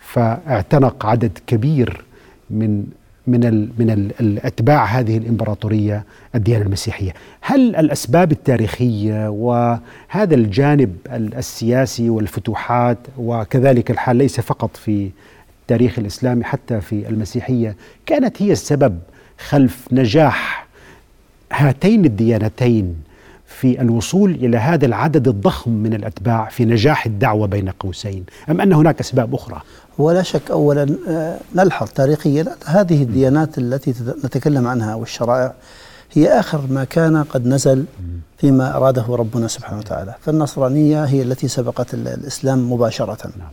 فاعتنق 0.00 1.06
عدد 1.06 1.38
كبير 1.46 2.04
من 2.50 2.84
من 3.28 3.44
ال 3.44 3.68
من 3.78 3.90
ال 3.90 4.12
الأتباع 4.20 4.84
هذه 4.84 5.16
الإمبراطورية 5.18 6.04
الديانة 6.34 6.64
المسيحية، 6.64 7.14
هل 7.40 7.76
الأسباب 7.76 8.32
التاريخية 8.32 9.28
وهذا 9.30 10.34
الجانب 10.34 10.96
ال- 11.12 11.34
السياسي 11.34 12.10
والفتوحات 12.10 12.98
وكذلك 13.18 13.90
الحال 13.90 14.16
ليس 14.16 14.40
فقط 14.40 14.76
في 14.76 15.10
التاريخ 15.62 15.98
الإسلامي 15.98 16.44
حتى 16.44 16.80
في 16.80 17.08
المسيحية 17.08 17.76
كانت 18.06 18.42
هي 18.42 18.52
السبب 18.52 18.98
خلف 19.38 19.88
نجاح 19.92 20.66
هاتين 21.52 22.04
الديانتين 22.04 22.94
في 23.48 23.80
الوصول 23.80 24.30
إلى 24.30 24.56
هذا 24.56 24.86
العدد 24.86 25.28
الضخم 25.28 25.70
من 25.70 25.94
الأتباع 25.94 26.48
في 26.48 26.64
نجاح 26.64 27.06
الدعوة 27.06 27.46
بين 27.46 27.68
قوسين، 27.70 28.24
أم 28.50 28.60
أن 28.60 28.72
هناك 28.72 29.00
أسباب 29.00 29.34
أخرى؟ 29.34 29.62
ولا 29.98 30.22
شك 30.22 30.50
اولا 30.50 30.86
آه، 31.08 31.38
نلحظ 31.54 31.88
تاريخيا 31.94 32.46
هذه 32.66 33.02
الديانات 33.02 33.58
التي 33.58 33.94
نتكلم 34.24 34.66
عنها 34.66 34.94
والشرائع 34.94 35.52
هي 36.12 36.40
آخر 36.40 36.60
ما 36.70 36.84
كان 36.84 37.22
قد 37.22 37.46
نزل 37.46 37.84
فيما 38.38 38.76
أراده 38.76 39.04
ربنا 39.08 39.48
سبحانه 39.48 39.78
وتعالى، 39.78 40.14
فالنصرانية 40.20 41.04
هي 41.04 41.22
التي 41.22 41.48
سبقت 41.48 41.94
ال- 41.94 42.08
الإسلام 42.08 42.72
مباشرة. 42.72 43.18
نعم. 43.38 43.48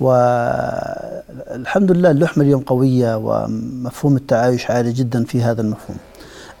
والحمد 0.00 1.92
لله 1.92 2.10
اللحمة 2.10 2.44
اليوم 2.44 2.62
قوية 2.62 3.16
ومفهوم 3.16 4.16
التعايش 4.16 4.70
عالي 4.70 4.92
جدا 4.92 5.24
في 5.24 5.42
هذا 5.42 5.60
المفهوم. 5.62 5.96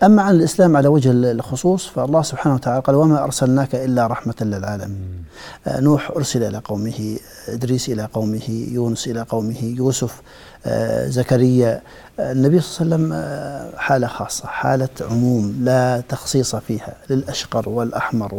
أما 0.04 0.22
عن 0.22 0.34
الإسلام 0.34 0.76
على 0.76 0.88
وجه 0.88 1.10
الخصوص 1.12 1.86
فالله 1.86 2.22
سبحانه 2.22 2.54
وتعالى 2.54 2.80
قال 2.82 2.96
وما 2.96 3.24
أرسلناك 3.24 3.74
إلا 3.74 4.06
رحمة 4.06 4.34
للعالمين. 4.40 5.24
آه، 5.66 5.80
نوح 5.80 6.10
أرسل 6.10 6.42
إلى 6.42 6.58
قومه 6.58 7.18
إدريس 7.48 7.88
إلى 7.88 8.08
قومه 8.12 8.66
يونس 8.72 9.08
إلى 9.08 9.22
قومه 9.22 9.64
يوسف 9.64 10.22
آه، 10.66 11.08
زكريا. 11.08 11.82
آه، 12.20 12.32
النبي 12.32 12.60
صلى 12.60 12.84
الله 12.84 12.96
عليه 12.96 13.06
وسلم 13.06 13.78
حالة 13.78 14.06
خاصة 14.06 14.46
حالة 14.46 14.88
عموم 15.00 15.56
لا 15.60 16.02
تخصيص 16.08 16.56
فيها 16.56 16.94
للأشقر 17.10 17.68
والأحمر 17.68 18.34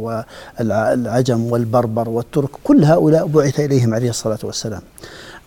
والعجم 0.59 1.51
والبربر 1.51 2.09
والترك 2.09 2.49
كل 2.63 2.83
هؤلاء 2.83 3.27
بعث 3.27 3.59
إليهم 3.59 3.93
عليه 3.93 4.09
الصلاة 4.09 4.39
والسلام. 4.43 4.81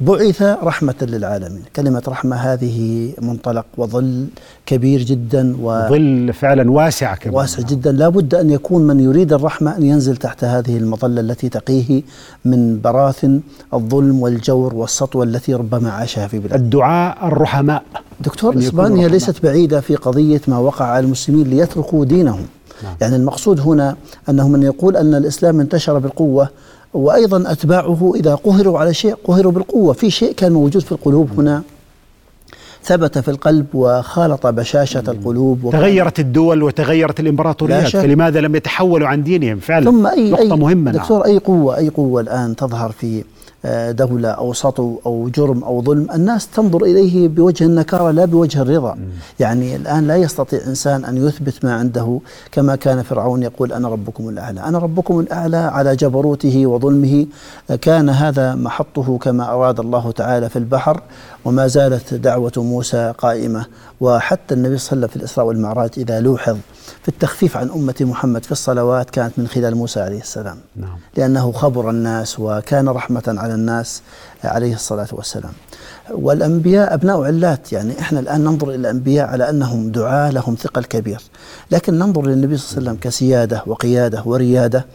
بعث 0.01 0.43
رحمة 0.43 0.95
للعالمين. 1.03 1.63
كلمة 1.77 2.03
رحمة 2.09 2.37
هذه 2.37 3.11
منطلق 3.23 3.67
وظل 3.77 4.27
كبير 4.67 5.03
جدا 5.03 5.57
و 5.63 5.89
ظل 5.89 6.33
فعلا 6.33 6.71
واسع 6.71 7.15
كمان. 7.15 7.35
واسع 7.35 7.63
جدا. 7.63 7.93
لا 7.93 8.09
بد 8.09 8.35
أن 8.35 8.51
يكون 8.51 8.83
من 8.83 9.01
يريد 9.01 9.33
الرحمة 9.33 9.77
أن 9.77 9.83
ينزل 9.83 10.17
تحت 10.17 10.45
هذه 10.45 10.77
المظلة 10.77 11.21
التي 11.21 11.49
تقيه 11.49 12.03
من 12.45 12.81
براثن 12.81 13.41
الظلم 13.75 14.23
والجور 14.23 14.75
والسطوة 14.75 15.25
التي 15.25 15.55
ربما 15.55 15.91
عاشها 15.91 16.27
في 16.27 16.39
بلاد. 16.39 16.55
الدعاء 16.61 17.27
الرحماء. 17.27 17.83
دكتور 18.21 18.59
إسبانيا. 18.59 19.09
ليست 19.09 19.43
بعيدة 19.43 19.81
في 19.81 19.97
قضية 19.97 20.41
ما 20.49 20.59
وقع 20.59 20.85
على 20.85 21.07
المسلمين 21.07 21.47
ليتركوا 21.47 22.05
دينهم. 22.05 22.47
نعم. 22.85 22.95
يعني 23.01 23.17
المقصود 23.17 23.61
هنا 23.61 23.97
أنه 24.29 24.49
من 24.49 24.63
يقول 24.63 24.97
أن 24.97 25.15
الإسلام 25.15 25.61
انتشر 25.61 25.99
بالقوة 25.99 26.49
وأيضا 26.95 27.53
أتباعه 27.53 28.13
إذا 28.17 28.35
قهروا 28.35 28.79
على 28.79 28.95
شيء 28.95 29.15
قهروا 29.25 29.53
بالقوة 29.53 29.93
في 29.93 30.11
شيء 30.11 30.33
كان 30.33 30.53
موجود 30.53 30.83
في 30.83 30.93
القلوب 30.93 31.31
هنا 31.39 31.63
ثبت 32.85 33.19
في 33.19 33.31
القلب 33.31 33.67
وخالط 33.75 34.47
بشاشة 34.47 35.03
القلوب 35.09 35.71
تغيرت 35.73 36.21
الدول 36.21 36.63
وتغيرت 36.63 37.21
شك. 37.89 38.01
فلماذا 38.01 38.41
لم 38.41 38.57
يتحولوا 38.57 39.09
عن 39.09 39.23
دينهم 39.23 39.59
فعلا 39.59 39.85
ثم 39.85 40.07
أي 40.07 40.31
نقطة 40.31 40.43
أي 40.43 40.49
مهمة 40.49 40.91
نعم. 40.91 41.03
دكتور 41.03 41.25
أي 41.25 41.39
قوة 41.39 41.77
أي 41.77 41.89
قوة 41.89 42.21
الآن 42.21 42.57
تظهر 42.57 42.93
في 42.93 43.25
دولة 43.91 44.29
أو 44.29 44.53
سطو 44.53 44.99
أو 45.07 45.29
جرم 45.29 45.65
أو 45.65 45.83
ظلم 45.83 46.07
الناس 46.15 46.49
تنظر 46.49 46.83
إليه 46.83 47.29
بوجه 47.29 47.65
النكارة 47.65 48.11
لا 48.11 48.25
بوجه 48.25 48.63
الرضا. 48.63 48.99
يعني 49.41 49.77
الآن 49.77 50.07
لا 50.07 50.17
يستطيع 50.17 50.61
إنسان 50.67 51.05
أن 51.05 51.27
يثبت 51.27 51.65
ما 51.65 51.75
عنده 51.75 52.21
كما 52.53 52.77
كان 52.77 53.03
فرعون 53.03 53.43
يقول 53.43 53.73
أنا 53.73 53.89
ربكم 53.89 54.29
الأعلى. 54.29 54.61
أنا 54.61 54.79
ربكم 54.79 55.21
الأعلى 55.21 55.57
على 55.57 55.97
جبروته 55.97 56.67
وظلمه. 56.67 57.27
كان 57.81 58.09
هذا 58.09 58.55
محطه 58.55 59.19
كما 59.19 59.53
أراد 59.53 59.81
الله 59.81 60.11
تعالى 60.11 60.49
في 60.49 60.59
البحر 60.59 61.03
وما 61.45 61.67
زالت 61.67 62.15
دعوة 62.15 62.53
موسى 62.57 63.15
قائمة. 63.19 63.67
وحتى 64.01 64.55
النبي 64.55 64.79
صلى 64.79 64.93
الله 64.93 65.05
عليه 65.05 65.05
وسلم 65.05 65.09
في 65.09 65.17
الإسراء 65.17 65.47
والمعراج 65.47 65.91
إذا 65.97 66.21
لوحظ 66.21 66.57
في 67.03 67.09
التخفيف 67.09 67.57
عن 67.57 67.71
أمة 67.71 67.95
محمد 68.01 68.45
في 68.45 68.53
الصلوات 68.53 69.11
كانت 69.11 69.39
من 69.39 69.47
خلال 69.47 69.75
موسى 69.75 70.01
عليه 70.01 70.21
السلام. 70.21 70.59
نعم. 70.77 70.99
لأنه 71.17 71.53
خبر 71.53 71.91
الناس 71.91 72.41
وكان 72.41 72.89
رحمة 72.89 73.23
على 73.39 73.55
الناس 73.55 74.03
عليه 74.45 74.75
الصلاة 74.75 75.09
والسلام. 75.13 75.53
والأنبياء 76.11 76.95
أبناء 76.95 77.23
علات 77.23 77.73
يعني 77.73 78.01
إحنا 78.01 78.21
الآن 78.21 78.45
ننظر 78.45 78.69
إلى 78.69 78.77
الأنبياء 78.77 79.29
على 79.29 79.51
أنهم 79.51 79.91
دعاة 79.91 80.31
لهم 80.31 80.55
ثقل 80.55 80.85
كبير. 80.85 81.21
لكن 81.71 81.99
ننظر 81.99 82.27
للنبي 82.27 82.57
صلى 82.57 82.79
الله 82.79 82.89
عليه 82.91 82.99
وسلم 82.99 83.11
كسيادة 83.11 83.63
وقيادة 83.67 84.23
وريادة 84.27 84.87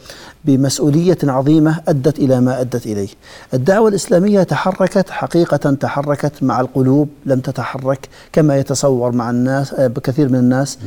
بمسؤولية 0.45 1.17
عظيمة 1.23 1.79
أدت 1.87 2.19
إلى 2.19 2.41
ما 2.41 2.61
أدت 2.61 2.85
إليه. 2.85 3.07
الدعوة 3.53 3.89
الإسلامية 3.89 4.43
تحركت 4.43 5.09
حقيقة 5.09 5.57
تحركت 5.57 6.43
مع 6.43 6.61
القلوب 6.61 7.09
لم 7.25 7.39
تتحرك 7.39 8.09
كما 8.33 8.57
يتصور 8.57 9.11
مع 9.11 9.29
الناس 9.29 9.73
آه، 9.73 9.87
بكثير 9.87 10.29
من 10.29 10.35
الناس 10.39 10.77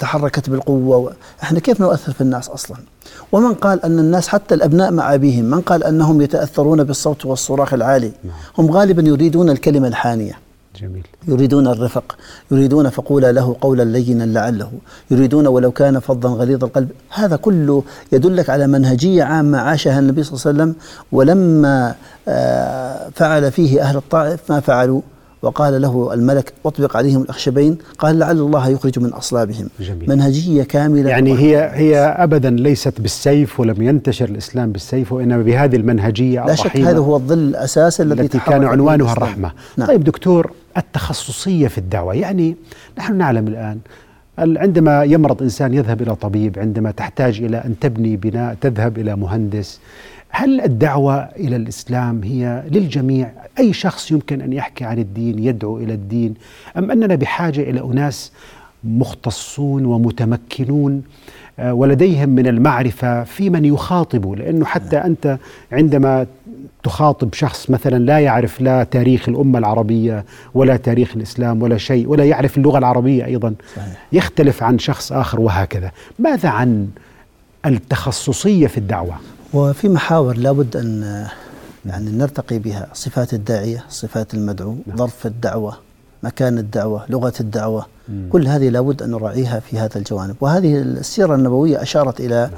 تحركت 0.00 0.50
بالقوة 0.50 1.12
إحنا 1.42 1.60
كيف 1.60 1.80
نؤثر 1.80 2.12
في 2.12 2.20
الناس 2.20 2.48
أصلا؟ 2.48 2.76
ومن 3.32 3.54
قال 3.54 3.84
أن 3.84 3.98
الناس 3.98 4.28
حتى 4.28 4.54
الأبناء 4.54 4.90
مع 4.90 5.14
أبيهم 5.14 5.44
من 5.44 5.60
قال 5.60 5.84
أنهم 5.84 6.20
يتأثرون 6.20 6.84
بالصوت 6.84 7.26
والصراخ 7.26 7.74
العالي؟ 7.74 8.12
هم 8.58 8.70
غالبا 8.70 9.02
يريدون 9.02 9.50
الكلمة 9.50 9.88
الحانية. 9.88 10.38
جميل. 10.80 11.06
يريدون 11.28 11.66
الرفق 11.66 12.16
يريدون 12.50 12.88
فقولا 12.88 13.32
له 13.32 13.56
قولا 13.60 13.82
لينا 13.82 14.24
لعله. 14.24 14.70
يريدون 15.10 15.46
ولو 15.46 15.70
كان 15.70 15.98
فظا 15.98 16.28
غليظ 16.28 16.64
القلب. 16.64 16.88
هذا 17.10 17.36
كله 17.36 17.82
يدلك 18.12 18.50
على 18.50 18.66
منهجية 18.66 19.24
عامة 19.24 19.58
عاشها 19.58 19.98
النبي 19.98 20.22
صلى 20.22 20.32
الله 20.32 20.62
عليه 20.62 20.72
وسلم 20.72 20.82
ولما 21.12 21.94
آه، 22.28 23.08
فعل 23.14 23.52
فيه 23.52 23.82
أهل 23.82 23.96
الطائف 23.96 24.40
ما 24.50 24.60
فعلوا. 24.60 25.00
وقال 25.42 25.82
له 25.82 26.14
الملك 26.14 26.52
اطبق 26.66 26.96
عليهم 26.96 27.22
الأخشبين. 27.22 27.78
قال 27.98 28.18
لعل 28.18 28.38
الله 28.38 28.68
يخرج 28.68 28.98
من 28.98 29.12
أصلابهم. 29.12 29.68
جميل. 29.80 30.10
منهجية 30.10 30.62
كاملة. 30.62 31.10
يعني 31.10 31.38
هي 31.38 31.70
هي 31.74 31.98
ابدا 31.98 32.50
ليست 32.50 33.00
بالسيف 33.00 33.60
ولم 33.60 33.82
ينتشر 33.82 34.28
الإسلام 34.28 34.72
بالسيف 34.72 35.12
وإنما 35.12 35.42
بهذه 35.42 35.76
المنهجية 35.76 36.46
لا 36.46 36.54
شك 36.54 36.76
هذا 36.76 36.98
هو 36.98 37.16
الظل 37.16 37.38
الأساسي 37.38 38.02
الذي 38.02 38.20
التي 38.20 38.38
كان 38.38 38.64
عنوانها. 38.64 39.12
الرحمة. 39.12 39.50
نعم. 39.76 39.88
طيب 39.88 40.04
دكتور 40.04 40.50
التخصصية 40.76 41.68
في 41.68 41.78
الدعوة. 41.78 42.14
يعني 42.14 42.56
نحن 42.98 43.16
نعلم 43.18 43.48
الآن 43.48 43.78
ال- 44.38 44.58
عندما 44.58 45.04
يمرض 45.04 45.42
إنسان 45.42 45.74
يذهب 45.74 46.02
إلى 46.02 46.14
طبيب 46.14 46.58
عندما 46.58 46.90
تحتاج 46.90 47.40
إلى 47.40 47.56
أن 47.56 47.74
تبني 47.80 48.16
بناء 48.16 48.56
تذهب 48.60 48.98
إلى 48.98 49.16
مهندس 49.16 49.80
هل 50.28 50.60
الدعوة 50.60 51.16
إلى 51.16 51.56
الإسلام 51.56 52.22
هي 52.24 52.62
للجميع؟ 52.70 53.30
أي 53.58 53.72
شخص 53.72 54.10
يمكن 54.10 54.40
أن 54.40 54.52
يحكي 54.52 54.84
عن 54.84 54.98
الدين 54.98 55.38
يدعو 55.38 55.78
إلى 55.78 55.94
الدين؟ 55.94 56.34
أم 56.78 56.90
أننا 56.90 57.14
بحاجة 57.14 57.60
إلى 57.60 57.80
أناس 57.80 58.32
مختصون 58.84 59.84
ومتمكنون 59.84 61.02
آه، 61.58 61.74
ولديهم 61.74 62.28
من 62.28 62.46
المعرفة 62.46 63.24
في 63.24 63.50
من 63.50 63.64
يخاطبوا 63.64 64.36
لأنه 64.36 64.64
حتى 64.64 64.96
أنت 64.96 65.38
عندما 65.72 66.26
تخاطب 66.84 67.34
شخص 67.34 67.70
مثلا 67.70 67.98
لا 67.98 68.18
يعرف 68.18 68.60
لا 68.60 68.84
تاريخ 68.84 69.28
الأمة 69.28 69.58
العربية 69.58 70.24
ولا 70.54 70.76
تاريخ 70.76 71.12
الإسلام 71.16 71.62
ولا 71.62 71.78
شيء 71.78 72.08
ولا 72.08 72.24
يعرف 72.24 72.56
اللغة 72.58 72.78
العربية 72.78 73.24
أيضا. 73.24 73.54
صحيح. 73.76 74.06
يختلف 74.12 74.62
عن 74.62 74.78
شخص 74.78 75.12
آخر 75.12 75.40
وهكذا. 75.40 75.90
ماذا 76.18 76.48
عن 76.48 76.88
التخصصية 77.66 78.66
في 78.66 78.78
الدعوة؟ 78.78 79.14
وفي 79.54 79.88
محاور 79.88 80.36
لابد 80.36 80.76
أن 80.76 81.26
يعني 81.86 82.10
نرتقي 82.10 82.58
بها. 82.58 82.86
صفات 82.92 83.34
الداعية 83.34 83.84
صفات 83.88 84.34
المدعو 84.34 84.76
نعم. 84.86 84.96
ظرف 84.96 85.26
الدعوة 85.26 85.76
مكان 86.22 86.58
الدعوة 86.58 87.04
لغة 87.08 87.32
الدعوة. 87.40 87.86
كل 88.30 88.46
هذه 88.46 88.68
لابد 88.68 89.02
أن 89.02 89.10
نراعيها 89.10 89.60
في 89.60 89.78
هذا 89.78 89.96
الجوانب. 89.96 90.36
وهذه 90.40 90.76
السيرة 90.76 91.34
النبوية 91.34 91.82
أشارت 91.82 92.20
إلى 92.20 92.50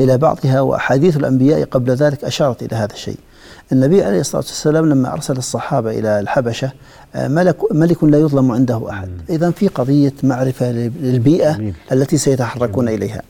إلى 0.00 0.18
بعضها 0.18 0.60
وأحاديث 0.60 1.16
الأنبياء 1.16 1.64
قبل 1.64 1.90
ذلك 1.92 2.24
أشارت 2.24 2.62
إلى 2.62 2.76
هذا 2.76 2.92
الشيء. 2.92 3.18
النبي 3.72 4.02
عليه 4.04 4.20
الصلاة 4.20 4.42
والسلام 4.42 4.86
لما 4.88 5.12
أرسل 5.12 5.36
الصحابة 5.36 5.90
إلى 5.90 6.20
الحبشة 6.20 6.72
آه، 7.14 7.28
ملك, 7.28 7.72
ملك 7.72 8.04
لا 8.04 8.18
يظلم 8.18 8.50
عنده 8.50 8.90
أحد. 8.90 9.08
إذا 9.30 9.50
في 9.50 9.68
قضية 9.68 10.12
معرفة 10.22 10.72
للبيئة 10.72 11.72
التي 11.92 12.16
سيتحركون 12.18 12.88
إليها. 12.88 13.22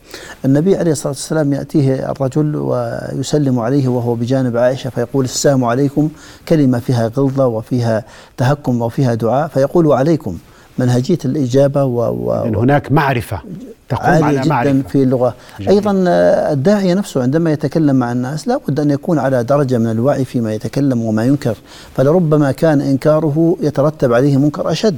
النبي 0.45 0.75
عليه 0.75 0.91
الصلاة 0.91 1.13
والسلام 1.13 1.53
يأتيه 1.53 2.11
الرجل 2.11 2.55
ويسلم 2.55 3.59
عليه 3.59 3.87
وهو 3.87 4.15
بجانب 4.15 4.57
عائشة 4.57 4.89
فيقول 4.89 5.25
السلام 5.25 5.63
عليكم 5.63 6.09
كلمة 6.49 6.79
فيها 6.79 7.11
غلظة 7.17 7.47
وفيها 7.47 8.03
تهكم 8.37 8.81
وفيها 8.81 9.13
دعاء 9.13 9.47
فيقول 9.47 9.91
عليكم. 9.91 10.37
منهجية 10.77 11.17
الإجابة 11.25 11.83
و, 11.83 11.99
و 11.99 12.31
هناك 12.31 12.91
معرفة 12.91 13.41
تقوم 13.89 14.05
عالية 14.05 14.25
على 14.25 14.41
جدا 14.41 14.49
معرفة. 14.49 14.89
في 14.89 15.03
اللغة 15.03 15.35
جميل. 15.59 15.69
أيضا 15.69 16.03
آه، 16.07 16.53
الداعية 16.53 16.93
نفسه 16.93 17.21
عندما 17.21 17.51
يتكلم 17.51 17.95
مع 17.95 18.11
الناس 18.11 18.47
لا 18.47 18.59
بد 18.67 18.79
أن 18.79 18.91
يكون 18.91 19.19
على 19.19 19.43
درجة 19.43 19.77
من 19.77 19.91
الوعي 19.91 20.25
فيما 20.25 20.53
يتكلم 20.53 21.01
وما 21.01 21.25
ينكر 21.25 21.55
فلربما 21.95 22.51
كان 22.51 22.81
إنكاره 22.81 23.57
يترتب 23.61 24.13
عليه 24.13 24.37
منكر 24.37 24.71
أشد 24.71 24.97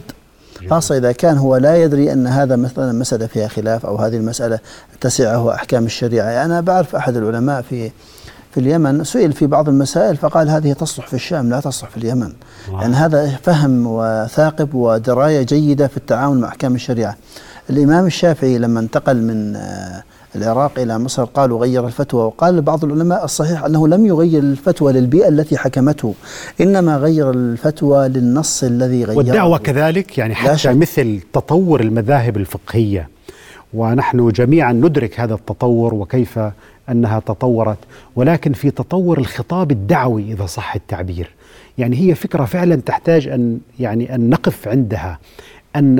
خاصة 0.69 0.97
إذا 0.97 1.11
كان 1.11 1.37
هو 1.37 1.57
لا 1.57 1.83
يدري 1.83 2.13
أن 2.13 2.27
هذا 2.27 2.55
مثلا 2.55 2.91
مسألة 2.91 3.27
فيها 3.27 3.47
خلاف 3.47 3.85
أو 3.85 3.95
هذه 3.95 4.15
المسألة 4.15 4.59
تسعة 5.01 5.53
أحكام 5.53 5.85
الشريعة 5.85 6.29
يعني 6.29 6.45
أنا 6.45 6.61
بعرف 6.61 6.95
أحد 6.95 7.17
العلماء 7.17 7.61
في 7.61 7.91
في 8.57 8.63
اليمن 8.63 9.03
سئل 9.03 9.33
في 9.33 9.47
بعض 9.47 9.69
المسائل 9.69 10.17
فقال 10.17 10.49
هذه 10.49 10.73
تصلح 10.73 11.07
في 11.07 11.13
الشام 11.13 11.49
لا 11.49 11.59
تصلح 11.59 11.89
في 11.89 11.97
اليمن. 11.97 12.33
واو. 12.71 12.81
يعني 12.81 12.95
هذا 12.95 13.27
فهم 13.43 13.87
وثاقب 13.87 14.73
ودراية 14.73 15.41
جيدة 15.41 15.87
في 15.87 15.97
التعامل 15.97 16.39
مع 16.39 16.47
أحكام 16.47 16.75
الشريعة. 16.75 17.15
الإمام 17.69 18.05
الشافعي 18.05 18.57
لما 18.57 18.79
انتقل 18.79 19.21
من 19.21 19.55
آه، 19.55 20.03
العراق 20.35 20.79
إلى 20.79 20.99
مصر 20.99 21.23
قالوا 21.23 21.59
غير 21.59 21.87
الفتوى 21.87 22.23
وقال 22.23 22.61
بعض 22.61 22.85
العلماء 22.85 23.25
الصحيح 23.25 23.65
أنه 23.65 23.87
لم 23.87 24.05
يغير 24.05 24.39
الفتوى 24.39 24.93
للبيئة 24.93 25.27
التي 25.27 25.57
حكمته 25.57 26.13
إنما 26.61 26.97
غير 26.97 27.31
الفتوى 27.31 28.07
للنص 28.07 28.63
الذي 28.63 29.03
غيره. 29.03 29.17
والدعوة 29.17 29.57
كذلك؟ 29.57 30.17
يعني 30.17 30.35
حتى 30.35 30.73
مثل 30.73 31.19
تطور 31.33 31.81
المذاهب 31.81 32.37
الفقهية 32.37 33.16
ونحن 33.73 34.29
جميعا 34.29 34.73
ندرك 34.73 35.19
هذا 35.19 35.33
التطور 35.33 35.93
وكيف 35.93 36.39
أنها 36.89 37.19
تطورت 37.19 37.77
ولكن 38.15 38.53
في 38.53 38.71
تطور 38.71 39.17
الخطاب 39.17 39.71
الدعوي 39.71 40.31
إذا 40.33 40.45
صح 40.45 40.75
التعبير. 40.75 41.29
يعني 41.77 41.97
هي 41.97 42.15
فكرة 42.15 42.45
فعلا 42.45 42.75
تحتاج 42.75 43.27
أن 43.27 43.59
يعني 43.79 44.15
أن 44.15 44.29
نقف 44.29 44.67
عندها 44.67 45.19
أن 45.75 45.99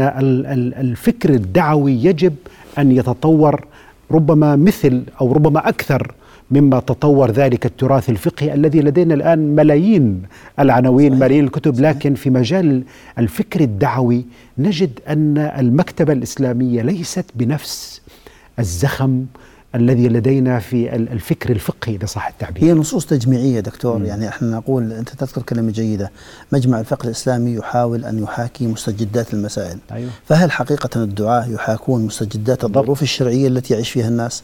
الفكر 0.80 1.30
الدعوي 1.30 1.94
يجب 1.94 2.36
أن 2.78 2.92
يتطور 2.92 3.66
ربما 4.12 4.56
مثل 4.56 5.04
أو 5.22 5.32
ربما 5.32 5.70
أكثر 5.70 6.14
مما 6.52 6.80
تطور 6.80 7.32
ذلك 7.32 7.66
التراث 7.66 8.10
الفقهي 8.10 8.54
الذي 8.54 8.80
لدينا 8.82 9.14
الآن 9.14 9.56
ملايين 9.56 10.24
العناوين 10.60 11.10
صحيح. 11.12 11.22
ملايين 11.22 11.44
الكتب 11.44 11.80
لكن 11.80 12.14
في 12.16 12.30
مجال 12.30 12.84
الفكر 13.20 13.62
الدعوي 13.62 14.26
نجد 14.58 15.00
أن 15.08 15.38
المكتبة 15.38 16.14
الإسلامية 16.14 16.82
ليست 16.82 17.26
بنفس 17.36 18.02
الزخم 18.60 19.26
الذي 19.76 20.08
لدينا 20.08 20.60
في 20.60 20.96
الفكر 20.96 21.50
الفقهي 21.50 21.96
إذا 21.96 22.06
صح 22.06 22.28
التعبير. 22.28 22.64
هي 22.64 22.74
نصوص 22.74 23.06
تجميعية 23.06 23.60
دكتور، 23.60 23.98
م. 23.98 24.06
يعني 24.06 24.28
إحنا 24.28 24.58
نقول 24.58 24.94
أنت 24.94 25.10
تذكر 25.10 25.42
كلمة 25.42 25.72
جيدة، 25.72 26.12
مجمع 26.52 26.80
الفقه 26.80 27.06
الإسلامي 27.06 27.54
يحاول 27.54 28.06
أن 28.06 28.24
يحاكي 28.24 28.68
مستجدات 28.68 29.34
المسائل. 29.34 29.78
أيوه. 29.92 30.10
فهل 30.26 30.52
حقيقة 30.52 31.04
الدعاة 31.04 31.46
يحاكون 31.48 32.06
مستجدات 32.06 32.64
الظروف 32.64 33.02
الشرعية 33.02 33.48
التي 33.48 33.74
يعيش 33.74 33.90
فيها 33.90 34.08
الناس؟ 34.08 34.44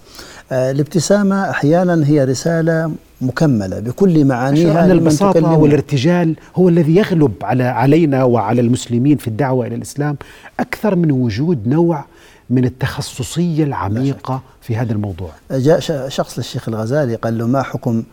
آه 0.51 0.71
الابتسامة 0.71 1.49
أحيانا 1.49 2.07
هي 2.07 2.23
رسالة 2.23 2.91
مكملة 3.21 3.79
بكل 3.79 4.25
معانيها 4.25 4.85
أن 4.85 4.91
البساطة 4.91 5.57
والارتجال 5.57 6.35
هو 6.55 6.69
الذي 6.69 6.95
يغلب 6.95 7.33
على 7.41 7.63
علينا 7.63 8.23
وعلى 8.23 8.61
المسلمين 8.61 9.17
في 9.17 9.27
الدعوة 9.27 9.67
إلى 9.67 9.75
الإسلام 9.75 10.17
أكثر 10.59 10.95
من 10.95 11.11
وجود 11.11 11.67
نوع 11.67 12.05
من 12.49 12.65
التخصصية 12.65 13.63
العميقة 13.63 14.41
في 14.61 14.75
هذا 14.77 14.93
الموضوع. 14.93 15.31
جاء 15.51 15.79
شخص 16.09 16.37
للشيخ 16.37 16.69
الغزالي 16.69 17.15
قال 17.15 17.37
له 17.37 17.47
ما 17.47 17.63
حكم 17.63 18.03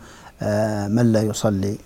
آه، 0.41 0.87
من 0.87 1.11
لا 1.11 1.21
يصلي؟ 1.21 1.77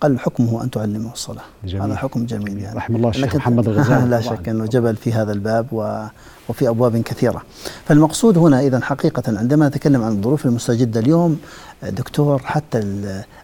قال 0.00 0.20
حكمه 0.20 0.64
أن 0.64 0.70
تعلمه 0.70 1.12
الصلاة. 1.12 1.42
جميل. 1.64 1.82
هذا 1.82 1.96
حكم 1.96 2.26
جميل 2.26 2.58
يعني. 2.58 2.76
رحم 2.76 2.96
الله 2.96 3.08
الشيخ 3.08 3.36
محمد 3.36 3.68
الغزالي. 3.68 4.08
لا 4.10 4.20
شك 4.20 4.48
أنه 4.48 4.66
جبل 4.66 4.96
في 4.96 5.12
هذا 5.12 5.32
الباب 5.32 5.66
و 5.72 6.04
وفي 6.48 6.68
أبواب 6.68 6.96
كثيرة. 7.02 7.42
فالمقصود 7.84 8.38
هنا 8.38 8.60
إذا 8.60 8.80
حقيقة 8.80 9.38
عندما 9.38 9.68
نتكلم 9.68 10.02
عن 10.02 10.12
الظروف 10.12 10.46
المستجدة 10.46 11.00
اليوم 11.00 11.40
دكتور 11.82 12.38
حتى 12.38 12.78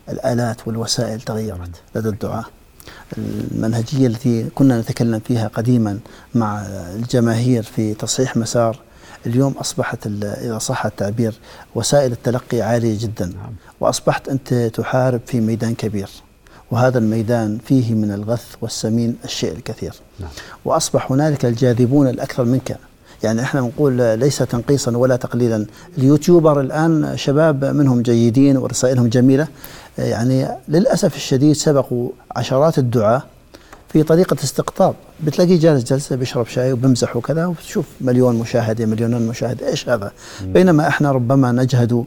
الآلات 0.08 0.68
والوسائل 0.68 1.20
تغيرت 1.20 1.70
لدى 1.94 2.08
الدعاة 2.08 2.44
المنهجية 3.18 4.06
التي 4.06 4.46
كنا 4.54 4.80
نتكلم 4.80 5.20
فيها 5.20 5.48
قديما 5.48 5.98
مع 6.34 6.62
الجماهير 6.94 7.62
في 7.62 7.94
تصحيح 7.94 8.36
مسار 8.36 8.78
اليوم 9.26 9.52
أصبحت 9.52 10.06
إذا 10.22 10.58
صح 10.58 10.86
التعبير 10.86 11.34
وسائل 11.74 12.12
التلقي 12.12 12.60
عالية 12.60 12.98
جدا 12.98 13.26
نعم. 13.26 13.52
وأصبحت 13.80 14.28
أنت 14.28 14.54
تحارب 14.54 15.20
في 15.26 15.40
ميدان 15.40 15.74
كبير 15.74 16.08
وهذا 16.70 16.98
الميدان 16.98 17.58
فيه 17.66 17.94
من 17.94 18.12
الغث 18.12 18.54
والسمين 18.60 19.16
الشيء 19.24 19.52
الكثير 19.52 19.94
نعم. 20.20 20.30
وأصبح 20.64 21.12
هنالك 21.12 21.44
الجاذبون 21.44 22.08
الأكثر 22.08 22.44
منك 22.44 22.78
يعني 23.22 23.42
إحنا 23.42 23.60
نقول 23.60 23.92
ليس 24.18 24.38
تنقيصا 24.38 24.96
ولا 24.96 25.16
تقليلا 25.16 25.66
اليوتيوبر 25.98 26.60
الآن 26.60 27.12
شباب 27.16 27.64
منهم 27.64 28.02
جيدين 28.02 28.56
ورسائلهم 28.56 29.08
جميلة 29.08 29.48
يعني 29.98 30.48
للأسف 30.68 31.16
الشديد 31.16 31.52
سبقوا 31.52 32.10
عشرات 32.36 32.78
الدعاة 32.78 33.22
في 33.88 34.02
طريقة 34.02 34.36
استقطاب. 34.44 34.94
بتلاقيه 35.24 35.58
جالس 35.58 35.84
جلسة 35.84 36.16
بيشرب 36.16 36.46
شاي 36.46 36.72
وبمزح 36.72 37.16
وكذا 37.16 37.46
وتشوف 37.46 37.84
مليون 38.00 38.36
مشاهدة 38.36 38.86
مليونين 38.86 39.26
مشاهدة. 39.26 39.68
إيش 39.68 39.88
هذا؟ 39.88 40.12
بينما 40.44 40.88
إحنا 40.88 41.12
ربما 41.12 41.52
نجهد 41.52 42.04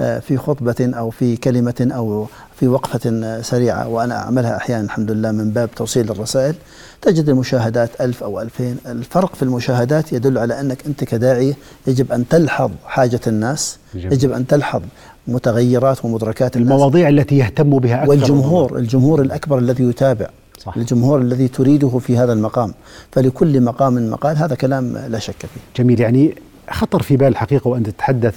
آه، 0.00 0.18
في 0.18 0.36
خطبة 0.36 0.74
أو 0.80 1.10
في 1.10 1.36
كلمة 1.36 1.88
أو 1.96 2.26
في 2.60 2.68
وقفة 2.68 3.40
سريعة 3.42 3.88
وأنا 3.88 4.16
أعملها 4.16 4.56
أحيانا 4.56 4.84
الحمد 4.84 5.10
لله 5.10 5.32
من 5.32 5.50
باب 5.50 5.70
توصيل 5.76 6.10
الرسائل. 6.10 6.54
تجد 7.02 7.28
المشاهدات 7.28 7.90
ألف 8.00 8.22
أو 8.22 8.40
ألفين. 8.40 8.76
الفرق 8.86 9.34
في 9.34 9.42
المشاهدات 9.42 10.12
يدل 10.12 10.38
على 10.38 10.60
أنك 10.60 10.86
أنت 10.86 11.04
كداعية 11.04 11.54
يجب 11.86 12.12
أن 12.12 12.28
تلحظ 12.28 12.70
حاجة 12.86 13.20
الناس 13.26 13.78
جميل. 13.94 14.12
يجب 14.12 14.32
أن 14.32 14.46
تلحظ 14.46 14.82
متغيرات 15.28 16.04
ومدركات 16.04 16.56
المواضيع 16.56 17.08
الناس 17.08 17.22
التي 17.22 17.38
يهتم 17.38 17.78
بها 17.78 17.96
أكثر. 17.96 18.10
والجمهور 18.10 18.78
الجمهور 18.78 19.22
الأكبر 19.22 19.58
الذي 19.58 19.84
يتابع. 19.84 20.28
صح. 20.62 20.76
الجمهور 20.76 21.20
الذي 21.20 21.48
تريده 21.48 21.98
في 21.98 22.18
هذا 22.18 22.32
المقام. 22.32 22.74
فلكل 23.12 23.60
مقام 23.60 24.10
مقال 24.10 24.36
هذا 24.36 24.54
كلام 24.54 24.98
لا 25.08 25.18
شك 25.18 25.40
فيه. 25.40 25.60
جميل. 25.76 26.00
يعني 26.00 26.34
خطر 26.70 27.02
في 27.02 27.16
بال 27.16 27.28
الحقيقة 27.28 27.68
وأنت 27.68 27.90
تتحدث 27.90 28.34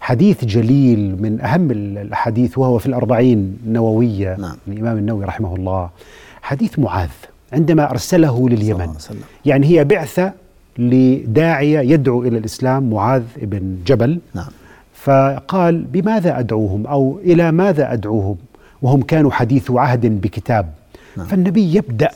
حديث 0.00 0.44
جليل 0.44 1.22
من 1.22 1.40
أهم 1.40 1.70
الأحاديث 1.70 2.58
وهو 2.58 2.78
في 2.78 2.86
الأربعين 2.86 3.58
النووية. 3.66 4.36
نعم. 4.38 4.56
من 4.66 4.72
الإمام 4.74 4.98
النووي 4.98 5.24
رحمه 5.24 5.56
الله. 5.56 5.90
حديث 6.42 6.78
معاذ 6.78 7.10
عندما 7.52 7.90
أرسله 7.90 8.48
لليمن. 8.48 8.88
يعني 9.44 9.66
هي 9.66 9.84
بعثة 9.84 10.32
لداعية 10.78 11.80
يدعو 11.80 12.22
إلى 12.22 12.38
الإسلام 12.38 12.90
معاذ 12.90 13.22
بن 13.36 13.76
جبل. 13.86 14.18
نعم. 14.34 14.50
فقال 14.94 15.84
بماذا 15.84 16.38
أدعوهم؟ 16.38 16.86
أو 16.86 17.18
إلى 17.24 17.52
ماذا 17.52 17.92
أدعوهم؟ 17.92 18.36
وهم 18.82 19.02
كانوا 19.02 19.30
حديث 19.30 19.70
عهد 19.70 20.20
بكتاب. 20.20 20.72
نعم. 21.16 21.26
فالنبي 21.26 21.74
يبدأ 21.74 22.10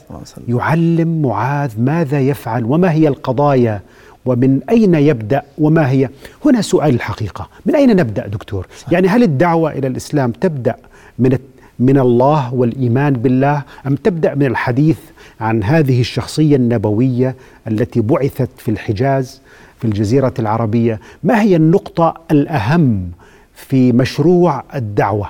يعلم 0.47 1.21
معاذ 1.21 1.71
ماذا 1.81 2.19
يفعل 2.19 2.65
وما 2.65 2.91
هي 2.91 3.07
القضايا 3.07 3.81
ومن 4.25 4.59
أين 4.69 4.95
يبدأ 4.95 5.41
وما 5.57 5.89
هي. 5.89 6.09
هنا 6.45 6.61
سؤال 6.61 6.95
الحقيقة. 6.95 7.49
من 7.65 7.75
أين 7.75 7.95
نبدأ 7.95 8.27
دكتور؟ 8.27 8.67
صح. 8.77 8.93
يعني 8.93 9.07
هل 9.07 9.23
الدعوة 9.23 9.71
إلى 9.71 9.87
الإسلام 9.87 10.31
تبدأ 10.31 10.75
من 11.19 11.37
من 11.79 11.99
الله 11.99 12.53
والإيمان 12.53 13.13
بالله 13.13 13.63
أم 13.87 13.95
تبدأ 13.95 14.35
من 14.35 14.45
الحديث 14.45 14.97
عن 15.39 15.63
هذه 15.63 16.01
الشخصية 16.01 16.55
النبوية 16.55 17.35
التي 17.67 18.01
بعثت 18.01 18.49
في 18.57 18.71
الحجاز 18.71 19.41
في 19.79 19.85
الجزيرة 19.85 20.33
العربية؟ 20.39 20.99
ما 21.23 21.41
هي 21.41 21.55
النقطة 21.55 22.13
الأهم 22.31 23.11
في 23.55 23.91
مشروع 23.91 24.63
الدعوة؟ 24.75 25.29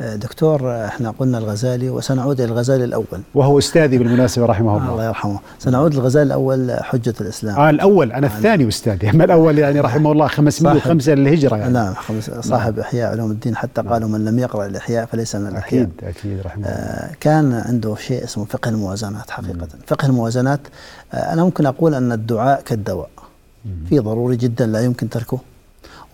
دكتور 0.00 0.84
إحنا 0.84 1.10
قلنا 1.18 1.38
الغزالي 1.38 1.90
وسنعود 1.90 2.40
إلى 2.40 2.52
الغزالي 2.52 2.84
الأول. 2.84 3.20
وهو 3.34 3.58
استاذي 3.58 3.98
بالمناسبة 3.98 4.46
رحمه 4.46 4.76
الله. 4.76 4.92
الله 4.92 5.04
يرحمه. 5.04 5.38
سنعود 5.58 5.94
للغزالي 5.94 6.26
الأول 6.26 6.72
حجة 6.80 7.14
الإسلام. 7.20 7.56
آه 7.56 7.70
الأول. 7.70 8.12
أنا 8.12 8.26
الثاني 8.26 8.68
استاذي 8.68 9.10
اما 9.10 9.24
الأول 9.28 9.58
يعني 9.58 9.80
رحمه 9.80 10.12
الله؟ 10.12 10.26
505 10.26 11.14
للهجرة 11.14 11.56
يعني. 11.56 11.72
نعم 11.72 11.94
صاحب 12.40 12.78
إحياء 12.78 13.10
علوم 13.10 13.30
الدين 13.30 13.56
حتى 13.56 13.82
قالوا 13.82 14.08
من 14.08 14.24
لم 14.24 14.38
يقرأ 14.38 14.66
الإحياء 14.66 15.06
فليس 15.06 15.36
من 15.36 15.46
الإحياء. 15.46 15.82
أكيد 15.82 16.08
أكيد 16.08 16.40
رحمه 16.44 16.66
الله. 16.66 16.68
آه 16.76 17.10
كان 17.20 17.52
عنده 17.66 17.94
شيء 17.94 18.24
اسمه 18.24 18.44
فقه 18.44 18.68
الموازنات 18.68 19.30
حقيقة. 19.30 19.68
فقه 19.86 20.06
الموازنات 20.06 20.60
آه 21.12 21.16
أنا 21.32 21.44
ممكن 21.44 21.66
أقول 21.66 21.94
أن 21.94 22.12
الدعاء 22.12 22.60
كالدواء. 22.60 23.08
في 23.88 23.98
ضروري 23.98 24.36
جدا 24.36 24.66
لا 24.66 24.80
يمكن 24.80 25.08
تركه 25.08 25.38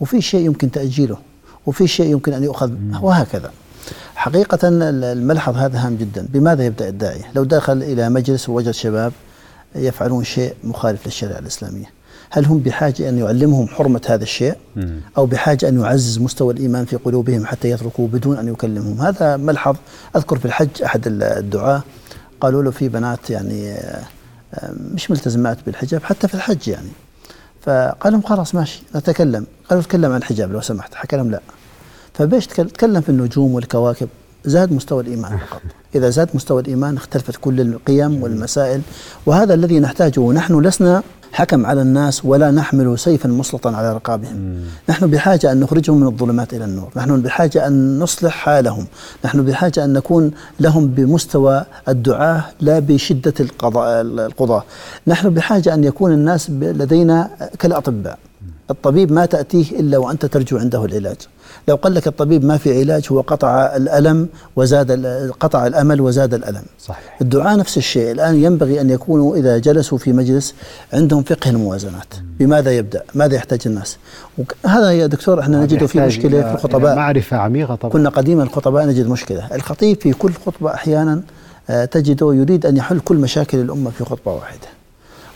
وفي 0.01 0.21
شيء 0.21 0.47
يمكن 0.47 0.71
تأجيله 0.71 1.17
وفي 1.67 1.87
شيء 1.87 2.07
يمكن 2.11 2.33
أن 2.33 2.45
يؤخذ 2.45 2.73
وهكذا. 3.03 3.51
حقيقة 4.15 4.59
الملحظ 4.65 5.57
هذا 5.57 5.79
هام 5.79 5.97
جدا. 5.97 6.27
بماذا 6.33 6.65
يبدأ 6.65 6.89
الداعية 6.89 7.25
لو 7.35 7.45
دخل 7.45 7.83
إلى 7.83 8.09
مجلس 8.09 8.49
ووجد 8.49 8.71
شباب 8.71 9.13
يفعلون 9.75 10.25
شيء 10.25 10.55
مخالف 10.65 11.07
للشريعة 11.07 11.39
الإسلامية. 11.39 11.87
هل 12.31 12.45
هم 12.45 12.59
بحاجة 12.59 13.09
أن 13.09 13.19
يعلمهم 13.19 13.69
حرمة 13.69 14.01
هذا 14.09 14.23
الشيء؟ 14.23 14.55
أو 15.19 15.27
بحاجة 15.27 15.69
أن 15.69 15.81
يعزز 15.81 16.19
مستوى 16.19 16.55
الإيمان 16.55 16.85
في 16.85 16.97
قلوبهم 16.97 17.47
حتى 17.47 17.71
يتركوا 17.71 18.09
بدون 18.09 18.39
أن 18.39 18.49
يكلمهم؟ 18.49 19.01
هذا 19.01 19.37
ملحظ 19.37 19.77
أذكر 20.17 20.39
في 20.39 20.45
الحج 20.45 20.83
أحد 20.85 21.03
الدعاة 21.07 21.83
قالوا 22.41 22.63
له 22.63 22.71
في 22.71 22.89
بنات 22.89 23.31
يعني 23.31 23.77
مش 24.95 25.11
ملتزمات 25.11 25.59
بالحجاب 25.67 26.03
حتى 26.03 26.29
في 26.29 26.35
الحج 26.35 26.69
يعني. 26.69 26.89
فقال 27.63 28.13
لهم 28.13 28.23
خلاص 28.23 28.55
ماشي 28.55 28.83
نتكلم. 28.97 29.47
قالوا 29.71 29.83
تكلم 29.83 30.13
عن 30.13 30.19
الحجاب 30.19 30.53
لو 30.53 30.61
سمحت. 30.61 30.95
حكى 30.95 31.17
لهم 31.17 31.31
لا. 31.31 31.41
فبيش 32.15 32.47
تكلم 32.47 33.01
في 33.01 33.09
النجوم 33.09 33.55
والكواكب 33.55 34.09
زاد 34.45 34.73
مستوى 34.73 35.03
الإيمان 35.03 35.39
فقط. 35.51 35.61
إذا 35.95 36.11
زاد 36.11 36.29
مستوى 36.35 36.63
الإيمان 36.63 36.97
اختلفت 36.97 37.37
كل 37.37 37.61
القيم 37.61 38.23
والمسائل 38.23 38.81
وهذا 39.27 39.55
الذي 39.55 39.81
نحتاجه. 39.81 40.21
ونحن 40.21 40.61
لسنا 40.61 41.03
حكم 41.33 41.67
على 41.67 41.83
الناس 41.83 42.25
ولا 42.25 42.51
نحمل 42.51 42.99
سيفا 42.99 43.29
مسلطا 43.29 43.77
على 43.77 43.93
رقابهم. 43.95 44.37
مم. 44.37 44.61
نحن 44.89 45.07
بحاجة 45.07 45.53
أن 45.53 45.61
نخرجهم 45.61 46.01
من 46.01 46.07
الظلمات 46.07 46.55
إلى 46.55 46.65
النور. 46.65 46.91
نحن 46.97 47.23
بحاجة 47.23 47.67
أن 47.67 47.99
نصلح 47.99 48.33
حالهم. 48.33 48.87
نحن 49.25 49.45
بحاجة 49.45 49.85
أن 49.85 49.93
نكون 49.93 50.31
لهم 50.61 50.87
بمستوى 50.87 51.65
الدعاة 51.89 52.45
لا 52.61 52.79
بشدة 52.79 53.35
القضاء 53.41 54.01
القضاة 54.01 54.65
نحن 55.07 55.31
بحاجة 55.31 55.75
أن 55.75 55.85
يكون 55.85 56.13
الناس 56.13 56.51
لدينا 56.51 57.31
كالأطباء. 57.59 58.19
الطبيب 58.71 59.13
ما 59.13 59.27
تأتيه 59.27 59.81
إلا 59.81 59.99
وأنت 59.99 60.27
ترجو 60.27 60.59
عنده 60.59 60.85
العلاج. 60.85 61.17
لو 61.69 61.77
قال 61.77 61.95
لك 61.95 62.07
الطبيب 62.07 62.45
ما 62.45 62.57
في 62.57 62.81
علاج 62.81 63.07
هو 63.13 63.21
قطع 63.21 63.77
الألم 63.77 64.29
وزاد 64.57 64.91
قطع 65.41 65.67
الأمل 65.67 66.01
وزاد 66.01 66.35
الألم. 66.35 66.63
صحيح. 66.79 67.17
الدعاء 67.21 67.59
نفس 67.59 67.77
الشيء. 67.77 68.13
الآن 68.13 68.45
ينبغي 68.45 68.81
أن 68.81 68.91
يكونوا 68.91 69.37
إذا 69.37 69.59
جلسوا 69.59 69.99
في 69.99 70.13
مجلس 70.13 70.55
عندهم 70.93 71.23
فقه 71.23 71.51
الموازنات. 71.51 72.15
بماذا 72.39 72.71
يبدأ؟ 72.71 73.03
ماذا 73.15 73.35
يحتاج 73.35 73.61
الناس؟ 73.67 73.97
هذا 74.67 74.91
يا 74.91 75.07
دكتور 75.07 75.41
إحنا 75.41 75.63
نجد 75.63 75.87
في 75.87 76.01
مشكلة 76.01 76.43
في 76.43 76.55
الخطباء. 76.55 76.97
معرفة 76.97 77.37
عميقة 77.37 77.75
طبعا. 77.75 77.93
كنا 77.93 78.11
قديما 78.11 78.43
الخطباء 78.43 78.87
نجد 78.87 79.07
مشكلة. 79.07 79.55
الخطيب 79.55 80.01
في 80.01 80.13
كل 80.13 80.33
خطبة 80.47 80.75
أحيانا 80.75 81.23
آه، 81.71 81.85
تجده 81.85 82.35
يريد 82.35 82.67
أن 82.67 82.77
يحل 82.77 83.01
كل 83.01 83.17
مشاكل 83.17 83.59
الأمة 83.59 83.91
في 83.91 84.05
خطبة 84.05 84.33
واحدة. 84.33 84.67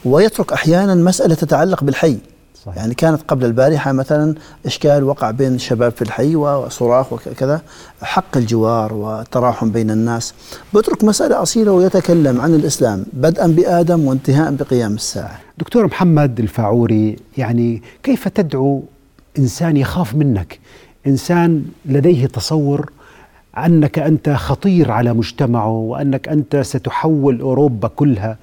ويترك 0.05 0.53
أحيانا 0.53 0.95
مسألة 0.95 1.35
تتعلق 1.35 1.85
بالحي. 1.85 2.19
صحيح. 2.67 2.77
يعني 2.77 2.95
كانت 2.95 3.23
قبل 3.29 3.45
البارحة 3.45 3.93
مثلا 3.93 4.35
إشكال 4.67 5.05
وقع 5.05 5.31
بين 5.31 5.55
الشباب 5.55 5.93
في 5.93 6.03
الحي 6.03 6.37
وصراخ 6.37 7.13
وكذا 7.13 7.63
حق 8.03 8.37
الجوار 8.37 8.95
والتراحم 8.95 9.71
بين 9.71 9.91
الناس. 9.91 10.35
بترك 10.75 11.05
مسألة 11.05 11.43
أصيلة 11.43 11.73
ويتكلم 11.73 12.41
عن 12.41 12.55
الإسلام 12.55 13.05
بدءا 13.13 13.47
بآدم 13.47 14.05
وانتهاء 14.07 14.53
بقيام 14.53 14.95
الساعة. 14.95 15.41
دكتور 15.59 15.87
محمد 15.87 16.41
الفاعوري 16.41 17.17
يعني 17.39 17.83
كيف 18.03 18.29
تدعو 18.29 18.83
إنسان 19.39 19.77
يخاف 19.77 20.15
منك؟ 20.15 20.59
إنسان 21.07 21.65
لديه 21.87 22.27
تصور 22.27 22.91
أنك 23.59 23.99
أنت 23.99 24.31
خطير 24.31 24.91
على 24.91 25.13
مجتمعه 25.13 25.69
وأنك 25.71 26.29
أنت 26.29 26.57
ستحول 26.57 27.41
أوروبا 27.41 27.89
كلها. 27.89 28.37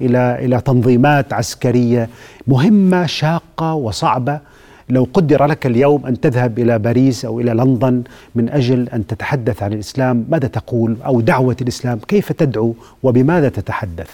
إلى 0.00 0.44
إلى 0.44 0.60
تنظيمات 0.60 1.32
عسكرية 1.32 2.08
مهمة 2.46 3.06
شاقة 3.06 3.74
وصعبة. 3.74 4.40
لو 4.88 5.08
قدر 5.14 5.46
لك 5.46 5.66
اليوم 5.66 6.06
أن 6.06 6.20
تذهب 6.20 6.58
إلى 6.58 6.78
باريس 6.78 7.24
أو 7.24 7.40
إلى 7.40 7.50
لندن 7.50 8.02
من 8.34 8.48
أجل 8.48 8.88
أن 8.88 9.06
تتحدث 9.06 9.62
عن 9.62 9.72
الإسلام 9.72 10.26
ماذا 10.28 10.48
تقول؟ 10.48 10.96
أو 11.06 11.20
دعوة 11.20 11.56
الإسلام 11.60 11.98
كيف 11.98 12.32
تدعو 12.32 12.74
وبماذا 13.02 13.48
تتحدث؟ 13.48 14.10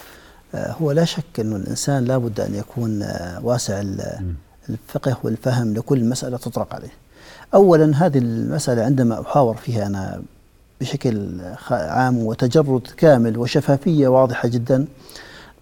آه، 0.55 0.73
هو 0.81 0.93
لا 0.93 1.05
شك 1.05 1.41
انه 1.41 1.57
الإنسان 1.57 2.05
لابد 2.05 2.41
أن 2.41 2.55
يكون 2.55 3.03
آه، 3.03 3.41
واسع 3.45 3.83
الفقه 4.69 5.17
والفهم 5.23 5.75
لكل 5.75 6.05
مسألة 6.05 6.37
تطرق 6.37 6.75
عليه. 6.75 6.93
اولا 7.55 8.07
هذه 8.07 8.19
المسألة 8.19 8.83
عندما 8.83 9.21
أحاور 9.21 9.57
فيها 9.57 9.87
أنا 9.87 10.23
بشكل 10.81 11.41
عام 11.71 12.19
وتجرد 12.19 12.87
كامل 12.97 13.39
وشفافية 13.39 14.09
واضحة 14.09 14.49
جدا 14.49 14.87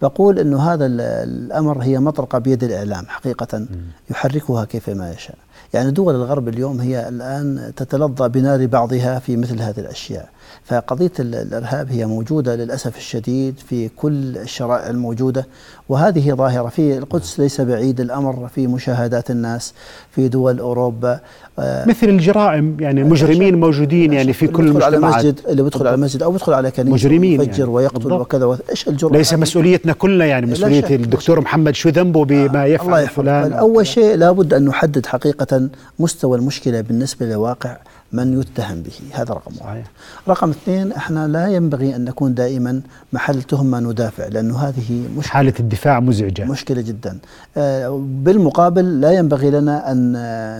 بقول 0.01 0.39
أنه 0.39 0.73
هذا 0.73 0.85
الأمر 0.85 1.83
هي 1.83 1.99
مطرقة 1.99 2.37
بيد 2.39 2.63
الإعلام 2.63 3.05
حقيقة 3.07 3.65
يحركها 4.09 4.65
كيفما 4.65 5.11
يشاء. 5.11 5.37
يعني 5.73 5.91
دول 5.91 6.15
الغرب 6.15 6.47
اليوم 6.47 6.79
هي 6.79 7.07
الآن 7.09 7.73
تتلظى 7.75 8.29
بنار 8.29 8.65
بعضها 8.65 9.19
في 9.19 9.37
مثل 9.37 9.61
هذه 9.61 9.79
الأشياء. 9.79 10.29
فقضية 10.65 11.11
الإرهاب 11.19 11.91
هي 11.91 12.05
موجودة 12.05 12.55
للأسف 12.55 12.97
الشديد 12.97 13.55
في 13.69 13.89
كل 13.89 14.37
الشرائع 14.37 14.89
الموجودة 14.89 15.47
وهذه 15.89 16.33
ظاهرة 16.33 16.69
في 16.69 16.97
القدس 16.97 17.39
ليس 17.39 17.61
بعيد 17.61 17.99
الأمر 17.99 18.47
في 18.55 18.67
مشاهدات 18.67 19.31
الناس 19.31 19.73
في 20.11 20.27
دول 20.27 20.59
أوروبا 20.59 21.19
آه، 21.59 21.85
مثل 21.89 22.09
الجرائم 22.09 22.77
يعني 22.79 23.01
المجرمين 23.01 23.59
موجودين 23.59 24.13
يعني 24.13 24.33
في 24.33 24.47
كل 24.47 24.67
المجتمعات 24.67 24.93
على 24.93 25.17
مسجد 25.17 25.39
اللي 25.47 25.63
بيدخل 25.63 25.87
على 25.87 25.97
مسجد 25.97 26.23
أو 26.23 26.31
بيدخل 26.31 26.53
على 26.53 26.71
كنيسة 26.71 26.93
مجرمين 26.93 27.41
يفجر 27.41 27.59
يعني 27.59 27.71
ويقتل 27.71 28.13
وكذا. 28.13 28.57
إيش 28.69 28.87
الجرم 28.87 29.15
ليس 29.15 29.33
مسؤوليتنا 29.33 29.93
كلنا 29.93 30.25
يعني 30.25 30.45
مسؤولية 30.45 30.95
الدكتور 30.95 31.41
محمد 31.41 31.75
شو 31.75 31.89
ذنبه 31.89 32.25
بما 32.25 32.65
يفعل 32.65 32.87
الله 32.87 33.05
فلان 33.07 33.53
أول 33.53 33.87
شيء 33.87 34.15
لابد 34.15 34.53
أن 34.53 34.65
نحدد 34.65 35.05
حقيقة 35.05 35.69
مستوى 35.99 36.37
المشكلة 36.37 36.81
بالنسبة 36.81 37.25
لواقع 37.25 37.77
من 38.13 38.39
يتهم 38.39 38.81
به. 38.81 38.91
هذا 39.11 39.33
رقم 39.33 39.51
واحد. 39.61 39.83
رقم 40.27 40.49
اثنين 40.49 40.91
إحنا 40.91 41.27
لا 41.27 41.47
ينبغي 41.47 41.95
أن 41.95 42.05
نكون 42.05 42.33
دائما 42.33 42.81
محل 43.13 43.43
تهمه 43.43 43.79
ندافع 43.79 44.27
لأنه 44.27 44.57
هذه 44.57 45.03
مشكلة. 45.17 45.31
حالة 45.33 45.53
الدفاع 45.59 45.99
مزعجة. 45.99 46.45
مشكلة 46.45 46.81
جدا. 46.81 47.19
آه 47.57 48.05
بالمقابل 48.05 49.01
لا 49.01 49.11
ينبغي 49.11 49.49
لنا 49.49 49.91
أن 49.91 50.17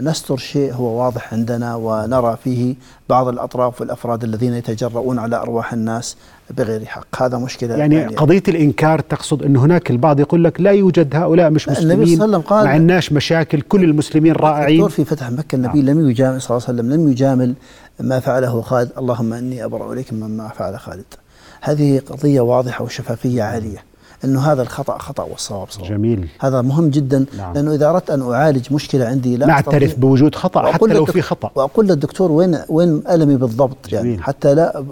نستر 0.10 0.38
شيء 0.38 0.74
هو 0.74 1.04
واضح 1.04 1.34
عندنا 1.34 1.76
ونرى 1.76 2.38
فيه 2.44 2.76
بعض 3.10 3.28
الأطراف 3.28 3.82
والأفراد 3.82 4.24
الذين 4.24 4.54
يتجرؤون 4.54 5.20
على 5.20 5.36
أرواح 5.36 5.74
الناس. 5.74 6.16
بغير 6.52 6.86
حق. 6.86 7.24
هذا 7.24 7.38
مشكلة 7.38 7.76
يعني, 7.76 7.96
يعني 7.96 8.16
قضية 8.16 8.44
الإنكار 8.48 9.00
تقصد 9.00 9.44
أن 9.44 9.58
هناك 9.58 9.92
البعض 9.92 10.20
يقول 10.20 10.44
لك 10.44 10.62
لا 10.62 10.72
يوجد 10.72 11.16
هؤلاء 11.16 11.50
مش 11.50 11.70
مسلمين 11.70 11.92
النبي 11.92 12.16
صلى 12.16 12.26
الله 12.26 12.36
عليه 12.52 12.86
وسلم 12.86 12.92
قال 12.92 13.16
مشاكل 13.16 13.62
كل 13.62 13.84
المسلمين 13.84 14.34
رائعين. 14.34 14.88
في 14.88 15.06
فتح 15.06 15.32
مكة 15.32 15.56
النبي 15.56 15.82
نعم. 15.82 15.98
لم 16.00 16.10
يجامل 16.10 16.42
صلى 16.42 16.58
الله 16.58 16.68
عليه 16.68 16.80
وسلم 16.80 16.94
لم 16.94 17.12
يجامل 17.12 17.54
ما 18.00 18.20
فعله 18.20 18.62
خالد. 18.62 18.90
اللهم 18.98 19.34
إني 19.34 19.66
أبرأ 19.66 19.94
إليك 19.94 20.14
مما 20.14 20.48
فعل 20.48 20.80
خالد. 20.80 21.06
هذه 21.62 22.00
قضية 22.00 22.42
واضحة 22.42 22.84
وشفافية 22.84 23.44
عالية. 23.44 23.91
إنه 24.26 24.52
هذا 24.52 24.62
الخطأ 24.62 24.98
خطأ 24.98 25.24
والصواب 25.24 25.68
صواب. 25.70 25.90
جميل. 25.90 26.28
هذا 26.40 26.62
مهم 26.62 26.90
جدا 26.90 27.26
نعم. 27.38 27.54
لأنه 27.54 27.74
إذا 27.74 27.90
أردت 27.90 28.10
أن 28.10 28.32
أعالج 28.32 28.74
مشكلة 28.74 29.06
عندي 29.06 29.38
لا 29.38 29.46
نعترف 29.46 30.00
بوجود 30.00 30.36
خطأ 30.36 30.72
حتى 30.72 30.86
لو 30.86 31.06
في 31.06 31.22
خطأ. 31.22 31.52
وأقول 31.56 31.88
للدكتور 31.88 32.32
وين 32.32 32.60
وين 32.70 33.04
ألمي 33.10 33.36
بالضبط 33.36 33.78
يعني 33.92 34.04
جميل. 34.04 34.12
يعني 34.12 34.24
حتى 34.24 34.54
لا 34.54 34.84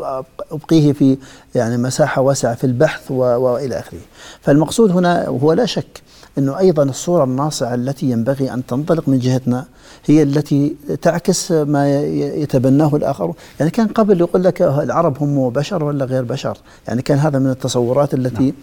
أبقيه 0.51 0.93
في 0.93 1.17
يعني 1.55 1.77
مساحة 1.77 2.21
واسعة 2.21 2.55
في 2.55 2.63
البحث 2.63 3.11
وإلى 3.11 3.79
آخره. 3.79 3.99
فالمقصود 4.41 4.91
هنا 4.91 5.27
هو 5.27 5.53
لا 5.53 5.65
شك 5.65 6.01
إنه 6.37 6.59
أيضا 6.59 6.83
الصورة 6.83 7.23
الناصعة 7.23 7.75
التي 7.75 8.11
ينبغي 8.11 8.53
أن 8.53 8.65
تنطلق 8.65 9.09
من 9.09 9.19
جهتنا 9.19 9.65
هي 10.05 10.23
التي 10.23 10.75
تعكس 11.01 11.51
ما 11.51 12.01
يتبناه 12.11 12.95
الآخر، 12.95 13.33
يعني 13.59 13.71
كان 13.71 13.87
قبل 13.87 14.19
يقول 14.19 14.43
لك 14.43 14.61
العرب 14.61 15.23
هم 15.23 15.49
بشر 15.49 15.83
ولا 15.83 16.05
غير 16.05 16.23
بشر، 16.23 16.57
يعني 16.87 17.01
كان 17.01 17.17
هذا 17.17 17.39
من 17.39 17.49
التصورات 17.49 18.13
التي 18.13 18.43
نعم. 18.43 18.53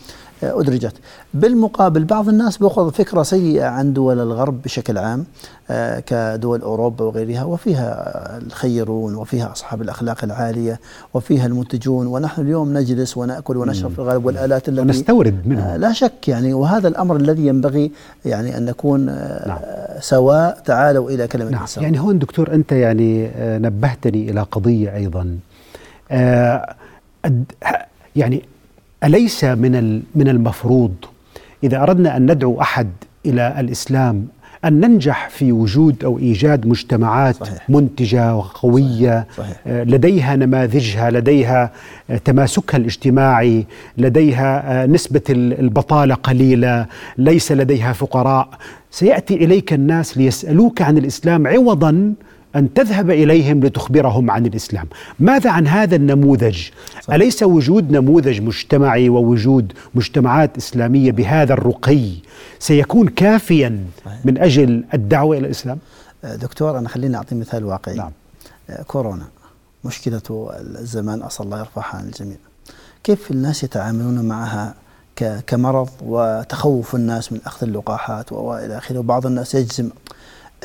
أدرجت. 0.43 0.95
بالمقابل 1.35 2.05
بعض 2.05 2.29
الناس 2.29 2.59
بيأخذ 2.59 2.93
فكرة 2.93 3.23
سيئة 3.23 3.65
عن 3.65 3.93
دول 3.93 4.21
الغرب 4.21 4.63
بشكل 4.63 4.99
عام 4.99 5.25
آه، 5.71 6.01
كدول 6.01 6.61
أوروبا 6.61 7.05
وغيرها 7.05 7.45
وفيها 7.45 8.39
الخيرون 8.39 9.15
وفيها 9.15 9.53
أصحاب 9.53 9.83
الأخلاق 9.83 10.25
العالية 10.25 10.81
وفيها 11.15 11.47
المنتجون 11.47 12.07
ونحن 12.07 12.43
اليوم 12.43 12.79
نجلس 12.79 13.17
ونأكل 13.17 13.57
ونشرب 13.57 13.91
في 13.91 13.99
الغالب 13.99 14.27
والآلات 14.27 14.69
التي 14.69 14.81
ونستورد 14.81 15.47
منهم. 15.47 15.65
آه، 15.65 15.77
لا 15.77 15.93
شك 15.93 16.29
يعني 16.29 16.55
وهذا 16.55 16.89
الأمر 16.89 17.17
الذي 17.17 17.47
ينبغي 17.47 17.91
يعني 18.25 18.57
أن 18.59 18.65
نكون 18.65 19.09
آه، 19.09 19.49
نعم. 19.49 19.59
سواء 20.01 20.63
تعالوا 20.65 21.11
إلى 21.11 21.27
كلمة 21.27 21.51
نعم. 21.51 21.67
يعني 21.77 22.01
هون 22.01 22.19
دكتور 22.19 22.55
أنت 22.55 22.73
يعني 22.73 23.31
نبهتني 23.39 24.31
إلى 24.31 24.41
قضية 24.41 24.95
أيضا. 24.95 25.39
آه 26.11 26.75
يعني 28.17 28.43
أليس 29.05 29.45
من 29.45 30.03
من 30.15 30.29
المفروض 30.29 30.95
إذا 31.65 31.83
أردنا 31.83 32.17
أن 32.17 32.33
ندعو 32.33 32.61
أحد 32.61 32.89
إلى 33.27 33.55
الإسلام 33.61 34.27
أن 34.65 34.81
ننجح 34.81 35.29
في 35.29 35.53
وجود 35.53 36.05
أو 36.05 36.19
إيجاد 36.19 36.67
مجتمعات 36.67 37.37
صحيح. 37.37 37.71
منتجة 37.71 38.35
وقوية 38.35 39.27
صحيح. 39.37 39.47
صحيح. 39.49 39.61
آه، 39.67 39.85
لديها 39.85 40.37
نماذجها 40.37 41.11
لديها 41.11 41.73
آه، 42.11 42.17
تماسكها 42.17 42.77
الاجتماعي 42.79 43.67
لديها 43.99 44.83
آه، 44.83 44.87
نسبة 44.87 45.21
البطالة 45.31 46.15
قليلة 46.15 46.87
ليس 47.19 47.53
لديها 47.53 47.93
فقراء 47.93 48.49
سيأتي 48.91 49.35
إليك 49.35 49.73
الناس 49.73 50.19
ليسألوك 50.19 50.83
عن 50.83 50.99
الإسلام 50.99 51.47
عوضا 51.47 52.15
أن 52.57 52.75
تذهب 52.75 53.11
إليهم 53.11 53.61
لتخبرهم 53.61 54.31
عن 54.31 54.47
الإسلام 54.47 54.87
ماذا 55.19 55.51
عن 55.51 55.67
هذا 55.67 55.97
النموذج 55.97 56.69
صحيح. 57.03 57.15
أليس 57.15 57.43
وجود 57.43 57.91
نموذج 57.91 58.41
مجتمعي 58.41 59.09
ووجود 59.09 59.73
مجتمعات 59.95 60.57
إسلامية 60.57 61.13
بهذا 61.13 61.53
الرقي 61.53 62.11
سيكون 62.59 63.09
كافيا 63.09 63.85
صحيح. 64.05 64.19
من 64.25 64.39
أجل 64.39 64.85
الدعوة 64.95 65.37
إلى 65.39 65.47
الإسلام 65.47 65.79
أه، 66.25 66.37
دكتور 66.37 66.79
أنا 66.79 66.89
خليني 66.89 67.17
أعطي 67.17 67.35
مثال 67.35 67.65
واقعي 67.65 67.97
نعم. 67.97 68.13
أه، 68.71 68.83
كورونا 68.83 69.27
مشكلة 69.85 70.51
الزمان 70.61 71.23
أسأل 71.23 71.45
الله 71.45 71.59
يرفعها 71.59 71.97
عن 71.97 72.05
الجميع 72.05 72.37
كيف 73.05 73.31
الناس 73.31 73.65
يتعاملون 73.65 74.21
معها 74.29 74.75
كمرض 75.47 75.89
وتخوف 76.03 76.95
الناس 76.95 77.33
من 77.33 77.41
أخذ 77.47 77.67
اللقاحات 77.67 78.33
وإلى 78.33 78.79
آخره 78.79 78.99
وبعض 78.99 79.27
الناس 79.27 79.55
يجزم 79.55 79.91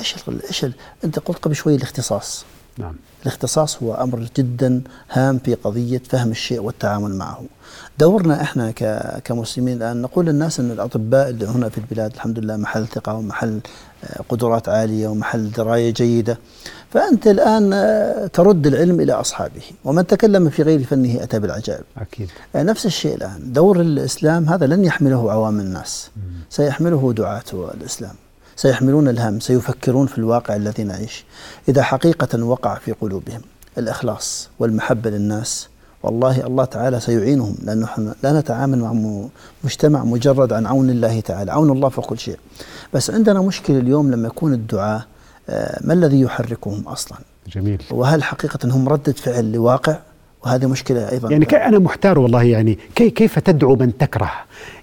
إيش 0.01 0.15
إيش 0.47 0.65
أنت 1.03 1.19
قلت 1.19 1.37
قبل 1.37 1.55
شوي 1.55 1.75
الاختصاص 1.75 2.45
نعم 2.77 2.95
الاختصاص 3.21 3.83
هو 3.83 3.93
أمر 3.93 4.27
جدا 4.37 4.81
هام 5.11 5.39
في 5.39 5.53
قضية 5.53 6.01
فهم 6.09 6.31
الشيء 6.31 6.59
والتعامل 6.61 7.15
معه. 7.15 7.43
دورنا 7.99 8.41
إحنا 8.41 8.71
كمسلمين 9.23 9.77
الآن 9.77 10.01
نقول 10.01 10.25
للناس 10.25 10.59
أن 10.59 10.71
الأطباء 10.71 11.29
اللي 11.29 11.45
هنا 11.45 11.69
في 11.69 11.77
البلاد 11.77 12.13
الحمد 12.13 12.39
لله 12.39 12.57
محل 12.57 12.87
ثقة 12.87 13.13
ومحل 13.13 13.59
آه، 14.03 14.21
قدرات 14.29 14.69
عالية 14.69 15.07
ومحل 15.07 15.51
دراية 15.51 15.93
جيدة. 15.93 16.37
فأنت 16.91 17.27
الآن 17.27 17.73
آه، 17.73 18.27
ترد 18.27 18.67
العلم 18.67 18.99
إلى 18.99 19.13
أصحابه، 19.13 19.61
ومن 19.83 20.07
تكلم 20.07 20.49
في 20.49 20.63
غير 20.63 20.83
فنه 20.83 21.23
أتى 21.23 21.39
بالعجائب. 21.39 21.83
أكيد. 21.97 22.29
آه، 22.55 22.63
نفس 22.63 22.85
الشيء 22.85 23.15
الآن، 23.15 23.53
دور 23.53 23.81
الإسلام 23.81 24.49
هذا 24.49 24.65
لن 24.65 24.85
يحمله 24.85 25.31
عوام 25.31 25.59
الناس، 25.59 26.09
سيحمله 26.49 27.13
دعاة 27.13 27.43
الإسلام. 27.53 28.15
سيحملون 28.61 29.07
الهم 29.07 29.39
سيفكرون 29.39 30.07
في 30.07 30.17
الواقع 30.17 30.55
الذي 30.55 30.83
نعيش. 30.83 31.25
إذا 31.69 31.83
حقيقة 31.83 32.43
وقع 32.43 32.75
في 32.75 32.91
قلوبهم 32.91 33.41
الإخلاص 33.77 34.49
والمحبة 34.59 35.09
للناس 35.09 35.69
والله 36.03 36.47
الله 36.47 36.65
تعالى 36.65 36.99
سيعينهم. 36.99 37.55
لأنه 37.63 37.83
نحن 37.83 38.13
لا 38.23 38.39
نتعامل 38.39 38.79
مع 38.79 39.19
مجتمع 39.63 40.03
مجرد 40.03 40.53
عن 40.53 40.65
عون 40.65 40.89
الله 40.89 41.19
تعالى 41.19 41.51
عون 41.51 41.71
الله 41.71 41.89
فوق 41.89 42.05
كل 42.05 42.19
شيء. 42.19 42.37
بس 42.93 43.11
عندنا 43.11 43.41
مشكلة 43.41 43.77
اليوم 43.77 44.11
لما 44.11 44.27
يكون 44.27 44.53
الدعاء 44.53 45.01
آه، 45.49 45.79
ما 45.83 45.93
الذي 45.93 46.21
يحركهم 46.21 46.87
أصلا؟ 46.87 47.17
جميل. 47.47 47.83
وهل 47.91 48.23
حقيقة 48.23 48.59
هم 48.75 48.89
ردة 48.89 49.13
فعل 49.13 49.51
لواقع؟ 49.51 49.97
وهذه 50.45 50.65
مشكلة 50.65 51.11
أيضا. 51.11 51.31
يعني 51.31 51.45
أنا 51.45 51.79
محتار 51.79 52.19
والله 52.19 52.43
يعني 52.43 52.77
كي 52.95 53.09
كيف 53.09 53.39
تدعو 53.39 53.75
من 53.75 53.97
تكره؟ 53.97 54.31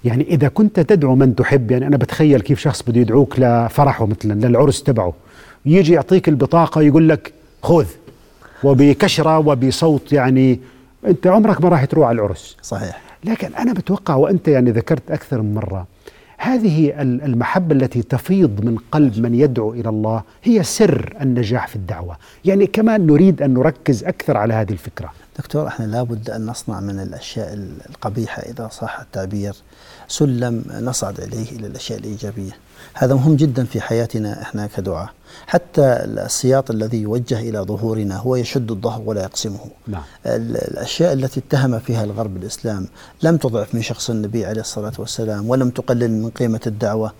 يعني 0.03 0.23
إذا 0.23 0.47
كنت 0.47 0.79
تدعو 0.79 1.15
من 1.15 1.35
تحب 1.35 1.71
يعني 1.71 1.87
أنا 1.87 1.97
بتخيل 1.97 2.41
كيف 2.41 2.59
شخص 2.59 2.81
بده 2.81 3.01
يدعوك 3.01 3.39
لفرحه 3.39 4.05
مثلا 4.05 4.47
للعرس 4.47 4.83
تبعه. 4.83 5.13
يجي 5.65 5.93
يعطيك 5.93 6.29
البطاقة 6.29 6.81
يقول 6.81 7.09
لك 7.09 7.33
خذ 7.63 7.85
وبكشرة 8.63 9.37
وبصوت 9.37 10.13
يعني 10.13 10.59
أنت 11.05 11.27
عمرك 11.27 11.61
ما 11.61 11.69
راح 11.69 11.85
تروح 11.85 12.07
على 12.07 12.15
العرس. 12.15 12.57
صحيح. 12.61 13.01
لكن 13.23 13.55
أنا 13.55 13.73
بتوقع 13.73 14.15
وأنت 14.15 14.47
يعني 14.47 14.71
ذكرت 14.71 15.11
أكثر 15.11 15.41
من 15.41 15.53
مرة 15.53 15.87
هذه 16.37 16.93
المحبة 17.01 17.75
التي 17.75 18.01
تفيض 18.01 18.65
من 18.65 18.77
قلب 18.91 19.19
من 19.19 19.35
يدعو 19.35 19.73
إلى 19.73 19.89
الله 19.89 20.23
هي 20.43 20.63
سر 20.63 21.15
النجاح 21.21 21.67
في 21.67 21.75
الدعوة. 21.75 22.17
يعني 22.45 22.67
كمان 22.67 23.05
نريد 23.07 23.41
أن 23.41 23.53
نركز 23.53 24.03
أكثر 24.03 24.37
على 24.37 24.53
هذه 24.53 24.71
الفكرة. 24.71 25.11
دكتور 25.39 25.67
إحنا 25.67 25.85
لابد 25.85 26.29
أن 26.29 26.45
نصنع 26.45 26.79
من 26.79 26.99
الأشياء 26.99 27.53
القبيحة 27.89 28.41
إذا 28.41 28.67
صح 28.67 28.99
التعبير 28.99 29.55
سلم 30.07 30.63
نصعد 30.69 31.19
إليه 31.19 31.51
إلى 31.51 31.67
الأشياء 31.67 31.99
الإيجابية. 31.99 32.57
هذا 32.93 33.15
مهم 33.15 33.35
جدا 33.35 33.63
في 33.63 33.81
حياتنا 33.81 34.41
إحنا 34.41 34.67
كدعاة. 34.77 35.09
حتى 35.47 35.81
السياط 35.81 36.71
الذي 36.71 37.01
يوجه 37.01 37.39
إلى 37.39 37.59
ظهورنا 37.59 38.17
هو 38.17 38.35
يشد 38.35 38.71
الظهر 38.71 39.01
ولا 39.05 39.21
يقسمه. 39.21 39.59
نعم. 39.87 40.01
الأشياء 40.25 41.13
التي 41.13 41.39
اتهم 41.39 41.79
فيها 41.79 42.03
الغرب 42.03 42.37
الإسلام 42.37 42.87
لم 43.23 43.37
تضعف 43.37 43.75
من 43.75 43.81
شخص 43.81 44.09
النبي 44.09 44.45
عليه 44.45 44.61
الصلاة 44.61 44.93
والسلام 44.99 45.49
ولم 45.49 45.69
تقلل 45.69 46.11
من 46.11 46.29
قيمة 46.29 46.59
الدعوة. 46.67 47.13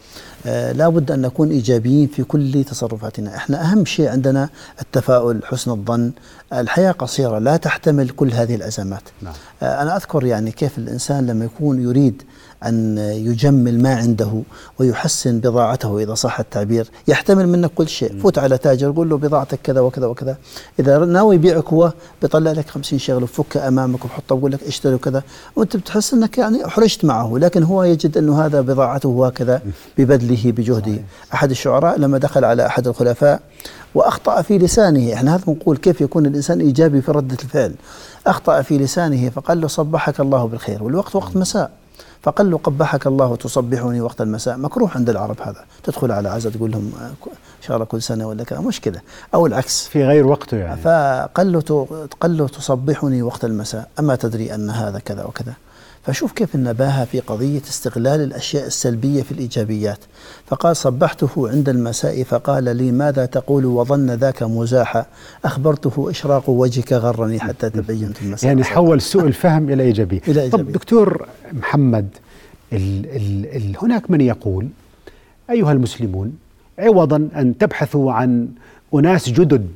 آه 0.46 0.72
لابد 0.72 1.12
أن 1.12 1.22
نكون 1.22 1.50
إيجابيين 1.50 2.08
في 2.08 2.24
كل 2.24 2.64
تصرفاتنا، 2.64 3.36
إحنا 3.36 3.62
أهم 3.62 3.86
شيء 3.86 4.10
عندنا 4.10 4.50
التفاؤل، 4.82 5.46
حسن 5.46 5.72
الظن، 5.72 6.12
الحياة 6.54 6.92
قصيرة 6.92 7.40
لا 7.40 7.58
تحتمل 7.58 8.10
كل 8.10 8.32
هذه 8.32 8.56
الأزمات. 8.56 9.04
نعم. 9.22 9.34
آه 9.64 9.82
أنا 9.82 9.96
أذكر 9.96 10.26
يعني 10.26 10.52
كيف 10.52 10.78
الإنسان 10.78 11.28
لما 11.28 11.46
يكون 11.46 11.82
يريد 11.82 12.24
أن 12.66 12.98
يجمل 12.98 13.82
ما 13.82 13.96
عنده 13.96 14.42
ويحسن 14.80 15.40
بضاعته 15.40 16.00
إذا 16.00 16.14
صح 16.14 16.40
التعبير. 16.40 16.90
يحتمل 17.08 17.48
منك 17.48 17.72
كل 17.76 17.88
شيء. 17.88 18.20
فوت 18.20 18.38
على 18.38 18.58
تاجر 18.58 18.92
قول 18.92 19.10
له 19.10 19.18
بضاعتك 19.18 19.60
كذا 19.64 19.80
وكذا 19.80 20.08
وكذا. 20.08 20.38
إذا 20.80 20.98
ناوي 20.98 21.36
يبيعك 21.36 21.68
هو 21.68 21.94
بيطلع 22.22 22.52
لك 22.52 22.70
خمسين 22.70 23.00
شغله 23.00 23.24
وفكها 23.24 23.68
أمامك 23.68 24.06
وبحطها 24.06 24.36
بقول 24.36 24.52
لك 24.52 24.64
اشتري 24.64 24.94
وكذا. 24.94 25.24
وأنت 25.56 25.78
بتحس 25.78 26.14
أنك 26.14 26.38
يعني 26.38 26.66
أحرجت 26.66 27.06
معه 27.06 27.38
لكن 27.38 27.64
هو 27.64 27.84
يجد 27.84 28.18
أنه 28.18 28.46
هذا 28.46 28.62
بضاعته 28.62 29.28
هكذا 29.28 29.62
ببذله 29.98 30.52
بجهده. 30.52 31.00
أحد 31.34 31.50
الشعراء 31.50 32.00
لما 32.00 32.18
دخل 32.18 32.46
على 32.46 32.66
أحد 32.66 32.88
الخلفاء 32.88 33.42
وأخطأ 33.96 34.42
في 34.42 34.58
لسانه 34.58 35.14
إحنا 35.14 35.36
هذا 35.36 35.44
نقول 35.48 35.78
كيف 35.78 36.02
يكون 36.02 36.26
الإنسان 36.26 36.60
إيجابي 36.60 37.02
في 37.02 37.12
ردة 37.12 37.38
الفعل. 37.44 37.74
أخطأ 38.28 38.62
في 38.62 38.78
لسانه 38.78 39.30
فقال 39.30 39.62
له 39.62 39.68
صبحك 39.68 40.20
الله 40.20 40.46
بالخير 40.46 40.84
والوقت 40.84 41.16
وقت 41.16 41.36
مساء. 41.36 41.72
فقال 42.22 42.52
له 42.52 42.58
قبحك 42.58 43.08
الله 43.08 43.36
تصبحني 43.36 44.02
وقت 44.02 44.22
المساء. 44.22 44.58
مكروه 44.58 44.90
عند 44.96 45.10
العرب 45.10 45.42
هذا. 45.42 45.66
تدخل 45.84 46.12
على 46.12 46.30
عزة 46.30 46.50
تقول 46.50 46.72
لهم 46.72 46.92
شاء 47.70 47.78
الله 47.78 47.86
كل 47.86 48.02
سنة 48.02 48.28
ولا 48.28 48.44
كذا 48.44 48.60
مشكلة 48.60 49.02
أو 49.34 49.46
العكس. 49.46 49.88
في 49.88 50.04
غير 50.06 50.28
وقته 50.28 50.58
يعني. 50.58 50.82
فقال 50.82 51.52
له 51.52 51.88
قال 52.20 52.38
له 52.38 52.48
تصبحني 52.48 53.22
وقت 53.22 53.46
المساء 53.46 53.90
أما 54.00 54.16
تدري 54.16 54.56
أن 54.56 54.70
هذا 54.70 55.00
كذا 55.00 55.24
وكذا. 55.24 55.54
فشوف 56.04 56.32
كيف 56.32 56.56
النباهة 56.56 57.06
في 57.06 57.20
قضية 57.20 57.62
استغلال 57.62 58.22
الأشياء 58.22 58.68
السلبية 58.68 59.22
في 59.24 59.32
الإيجابيات. 59.32 60.00
فقال 60.46 60.76
صبحته 60.78 61.50
عند 61.50 61.70
المساء 61.70 62.24
فقال 62.24 62.64
لي 62.78 62.92
ماذا 62.92 63.26
تقول 63.26 63.66
وظن 63.66 64.12
ذاك 64.12 64.44
مزاحا؟ 64.44 65.06
أخبرته 65.46 66.10
إشراق 66.10 66.50
وجهك 66.50 66.94
غرني 66.94 67.40
حتى 67.40 67.70
تبينت 67.70 68.22
المساء. 68.22 68.48
يعني 68.48 68.64
حول 68.64 69.02
سوء 69.02 69.24
الفهم 69.26 69.70
إلى 69.70 69.84
إيجابية 69.84 70.22
إلى 70.28 70.42
إيجابية 70.42 70.64
طب 70.64 70.72
دكتور 70.72 71.28
محمد 71.54 72.08
ال 72.74 73.06
ال 73.06 73.46
ال 73.56 73.76
هناك 73.82 74.12
من 74.12 74.22
يقول 74.22 74.68
أيها 75.50 75.72
المسلمون 75.72 76.34
عوضا 76.80 77.30
أن 77.36 77.58
تبحثوا 77.58 78.14
عن 78.14 78.48
أناس 78.94 79.30
جدد 79.30 79.68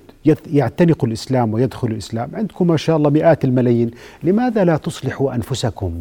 يعتنق 0.51 1.05
الإسلام 1.05 1.53
ويدخل 1.53 1.87
الإسلام، 1.87 2.29
عندكم 2.33 2.67
ما 2.67 2.77
شاء 2.77 2.97
الله 2.97 3.09
مئات 3.09 3.45
الملايين، 3.45 3.91
لماذا 4.23 4.63
لا 4.63 4.77
تصلحوا 4.77 5.35
أنفسكم؟ 5.35 5.91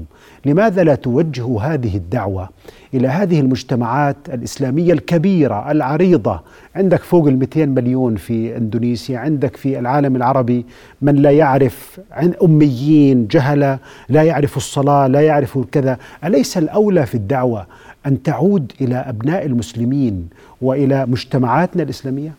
لماذا 0.46 0.84
لا 0.84 0.94
توجهوا 0.94 1.62
هذه 1.62 1.96
الدعوة 1.96 2.48
إلى 2.94 3.08
هذه 3.08 3.40
المجتمعات 3.40 4.16
الإسلامية 4.28 4.92
الكبيرة 4.92 5.70
العريضة، 5.70 6.40
عندك 6.76 7.02
فوق 7.02 7.26
ال 7.28 7.38
200 7.38 7.66
مليون 7.66 8.16
في 8.16 8.56
إندونيسيا، 8.56 9.18
عندك 9.18 9.56
في 9.56 9.78
العالم 9.78 10.16
العربي 10.16 10.66
من 11.02 11.16
لا 11.16 11.30
يعرف 11.30 12.00
عن 12.12 12.34
أميين، 12.42 13.26
جهلة، 13.26 13.78
لا 14.08 14.22
يعرفوا 14.22 14.56
الصلاة، 14.56 15.06
لا 15.06 15.20
يعرفوا 15.20 15.64
كذا، 15.72 15.98
أليس 16.24 16.58
الأولى 16.58 17.06
في 17.06 17.14
الدعوة 17.14 17.66
أن 18.06 18.22
تعود 18.22 18.72
إلى 18.80 18.94
أبناء 18.96 19.46
المسلمين 19.46 20.28
وإلى 20.62 21.06
مجتمعاتنا 21.06 21.82
الإسلامية؟ 21.82 22.34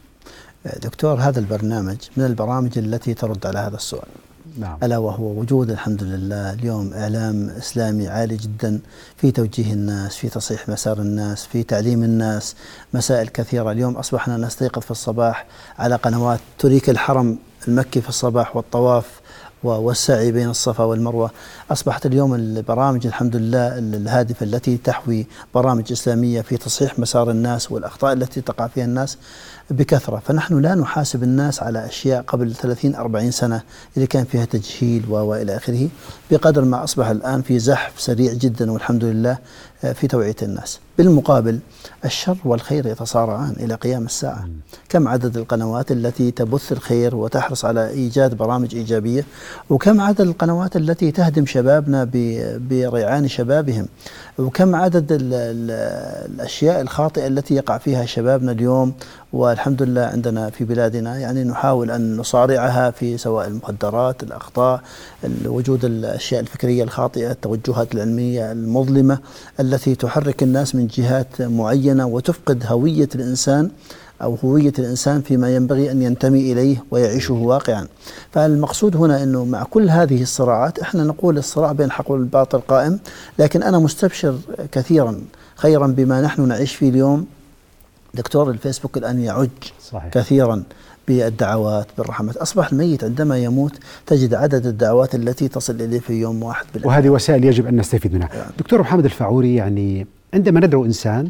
دكتور 0.84 1.14
هذا 1.20 1.40
البرنامج 1.40 1.98
من 2.18 2.26
البرامج 2.26 2.78
التي 2.78 3.14
ترد 3.14 3.46
على 3.46 3.60
هذا 3.60 3.76
السؤال 3.76 4.08
نعم. 4.58 4.78
ألا 4.84 4.98
وهو 4.98 5.40
وجود 5.40 5.70
الحمد 5.70 6.04
لله 6.04 6.54
اليوم 6.54 6.94
إعلام 6.94 7.50
إسلامي 7.50 8.08
عالي 8.08 8.38
جدا 8.38 8.80
في 9.18 9.32
توجيه 9.32 9.74
الناس 9.74 10.16
في 10.16 10.30
تصحيح 10.30 10.70
مسار 10.70 11.00
الناس 11.00 11.46
في 11.46 11.64
تعليم 11.64 12.04
الناس 12.04 12.56
مسائل 12.94 13.28
كثيرة 13.28 13.72
اليوم 13.72 13.96
أصبحنا 13.96 14.38
نستيقظ 14.38 14.82
في 14.82 14.92
الصباح 14.92 15.46
على 15.80 15.96
قنوات 15.96 16.40
تريك 16.60 16.90
الحرم 16.90 17.38
المكي 17.68 18.02
في 18.02 18.10
الصباح 18.10 18.56
والطواف 18.56 19.22
والسعي 19.64 20.32
بين 20.32 20.50
الصفا 20.50 20.84
والمروة. 20.84 21.32
أصبحت 21.72 22.06
اليوم 22.06 22.36
البرامج 22.36 23.08
الحمد 23.08 23.36
لله 23.36 23.78
الهادفة 23.78 24.44
التي 24.44 24.78
تحوي 24.78 25.28
برامج 25.56 25.92
إسلامية 25.92 26.42
في 26.42 26.58
تصحيح 26.58 27.00
مسار 27.00 27.32
الناس 27.32 27.72
والأخطاء 27.72 28.14
التي 28.14 28.42
تقع 28.42 28.68
فيها 28.68 28.86
الناس 28.86 29.18
بكثرة. 29.70 30.22
فنحن 30.26 30.62
لا 30.62 30.76
نحاسب 30.76 31.24
الناس 31.24 31.64
على 31.64 31.86
أشياء 31.86 32.22
قبل 32.22 32.56
30 32.56 32.96
40 32.96 33.32
سنة 33.32 33.62
اللي 33.96 34.08
كان 34.08 34.26
فيها 34.26 34.46
تجهيل 34.46 35.06
وإلى 35.10 35.56
آخره 35.56 35.88
بقدر 36.32 36.66
ما 36.66 36.84
أصبح 36.84 37.08
الآن 37.08 37.42
في 37.42 37.60
زحف 37.60 38.02
سريع 38.02 38.34
جدا 38.34 38.72
والحمد 38.72 39.04
لله. 39.04 39.38
في 39.94 40.08
توعية 40.08 40.36
الناس. 40.42 40.80
بالمقابل 40.98 41.60
الشر 42.06 42.38
والخير 42.46 42.88
يتصارعان 42.88 43.56
إلى 43.60 43.76
قيام 43.76 44.06
الساعة. 44.06 44.48
كم 44.90 45.08
عدد 45.08 45.38
القنوات 45.38 45.92
التي 45.92 46.32
تبث 46.32 46.72
الخير 46.72 47.16
وتحرص 47.16 47.66
على 47.66 47.90
إيجاد 47.90 48.34
برامج 48.34 48.76
إيجابية؟ 48.76 49.26
وكم 49.70 50.02
عدد 50.02 50.22
القنوات 50.22 50.76
التي 50.76 51.12
تهدم 51.12 51.46
شبابنا 51.46 52.10
بريعان 52.70 53.28
شبابهم؟ 53.28 53.88
وكم 54.38 54.76
عدد 54.76 55.12
ال 55.12 55.34
ال 55.34 55.72
الأشياء 56.34 56.82
الخاطئة 56.82 57.28
التي 57.28 57.56
يقع 57.56 57.78
فيها 57.78 58.06
شبابنا 58.06 58.52
اليوم؟ 58.52 58.94
والحمد 59.34 59.82
لله 59.84 60.02
عندنا 60.02 60.50
في 60.50 60.64
بلادنا 60.64 61.18
يعني 61.20 61.44
نحاول 61.44 61.92
أن 61.92 62.18
نصارعها 62.18 62.92
في 62.92 63.18
سواء 63.18 63.48
المخدرات 63.48 64.24
الأخطاء 64.24 64.82
وجود 65.46 65.86
الأشياء 65.86 66.42
الفكرية 66.42 66.84
الخاطئة 66.84 67.32
التوجهات 67.32 67.96
العلمية 67.96 68.52
المظلمة 68.52 69.20
التي 69.60 69.96
تحرك 69.96 70.44
الناس 70.44 70.76
من 70.76 70.88
جهات 70.88 71.42
معينة 71.42 72.08
وتفقد 72.08 72.64
هوية 72.68 73.10
الإنسان. 73.16 73.70
أو 74.24 74.36
هوية 74.44 74.74
الإنسان 74.80 75.22
فيما 75.22 75.56
ينبغي 75.56 75.92
أن 75.92 76.02
ينتمي 76.02 76.52
إليه 76.52 76.84
ويعيشه 76.92 77.34
واقعا 77.34 77.88
فالمقصود 78.32 78.96
هنا 78.96 79.24
أنه 79.24 79.46
مع 79.46 79.64
كل 79.64 79.90
هذه 79.90 80.22
الصراعات 80.22 80.80
إحنا 80.80 81.04
نقول 81.04 81.38
الصراع 81.38 81.72
بين 81.72 81.86
الحق 81.86 82.12
والباطل 82.12 82.60
قائم 82.60 83.00
لكن 83.40 83.64
أنا 83.64 83.80
مستبشر 83.80 84.38
كثيرا 84.72 85.22
خيرا 85.56 85.88
بما 85.88 86.22
نحن 86.22 86.48
نعيش 86.48 86.76
فيه 86.76 86.90
اليوم 86.90 87.26
دكتور 88.14 88.50
الفيسبوك 88.52 88.98
الآن 88.98 89.20
يعج 89.20 89.50
صحيح. 89.92 90.08
كثيرا 90.08 90.64
بالدعوات 91.08 91.88
بالرحمات 91.98 92.38
أصبح 92.38 92.72
الميت 92.72 93.04
عندما 93.04 93.38
يموت 93.38 93.72
تجد 94.06 94.34
عدد 94.34 94.66
الدعوات 94.66 95.16
التي 95.16 95.48
تصل 95.48 95.82
إليه 95.82 96.00
في 96.00 96.14
يوم 96.14 96.44
واحد 96.44 96.66
بالأمر. 96.74 96.88
وهذه 96.88 97.10
وسائل 97.10 97.44
يجب 97.46 97.68
أن 97.68 97.76
نستفيد 97.76 98.14
منها 98.14 98.30
يعني. 98.34 98.52
دكتور 98.60 98.82
محمد 98.82 99.06
الفعوري 99.06 99.56
يعني 99.56 100.08
عندما 100.34 100.60
ندعو 100.60 100.86
إنسان 100.86 101.30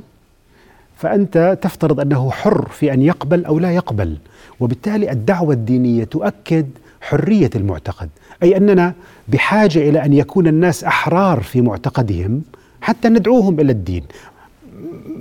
فأنت 1.03 1.57
تفترض 1.61 1.99
أنه 1.99 2.31
حر 2.31 2.67
في 2.67 2.93
أن 2.93 3.01
يقبل 3.01 3.45
أو 3.45 3.59
لا 3.59 3.71
يقبل. 3.71 4.17
وبالتالي 4.59 5.11
الدعوة 5.11 5.53
الدينية 5.53 6.03
تؤكد 6.03 6.65
حرية 7.01 7.49
المعتقد. 7.55 8.09
أي 8.43 8.57
أننا 8.57 8.93
بحاجة 9.27 9.89
إلى 9.89 10.05
أن 10.05 10.13
يكون 10.13 10.47
الناس 10.47 10.83
أحرار 10.83 11.41
في 11.41 11.61
معتقدهم 11.61 12.41
حتى 12.81 13.09
ندعوهم 13.09 13.59
إلى 13.59 13.71
الدين. 13.71 14.03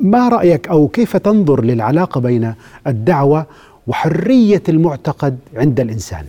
ما 0.03 0.29
رأيك 0.29 0.69
أو 0.69 0.89
كيف 0.89 1.17
تنظر 1.17 1.65
للعلاقة 1.65 2.21
بين 2.21 2.55
الدعوة 2.87 3.47
وحرية 3.87 4.63
المعتقد 4.69 5.39
عند 5.57 5.81
الإنسان؟ 5.81 6.25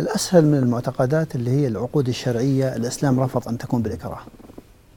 الأسهل 0.00 0.44
من 0.44 0.58
المعتقدات 0.58 1.34
اللي 1.34 1.50
هي 1.50 1.66
العقود 1.66 2.08
الشرعية 2.08 2.76
الإسلام 2.76 3.20
رفض 3.20 3.48
أن 3.48 3.58
تكون 3.58 3.82
بالإكراه. 3.82 4.20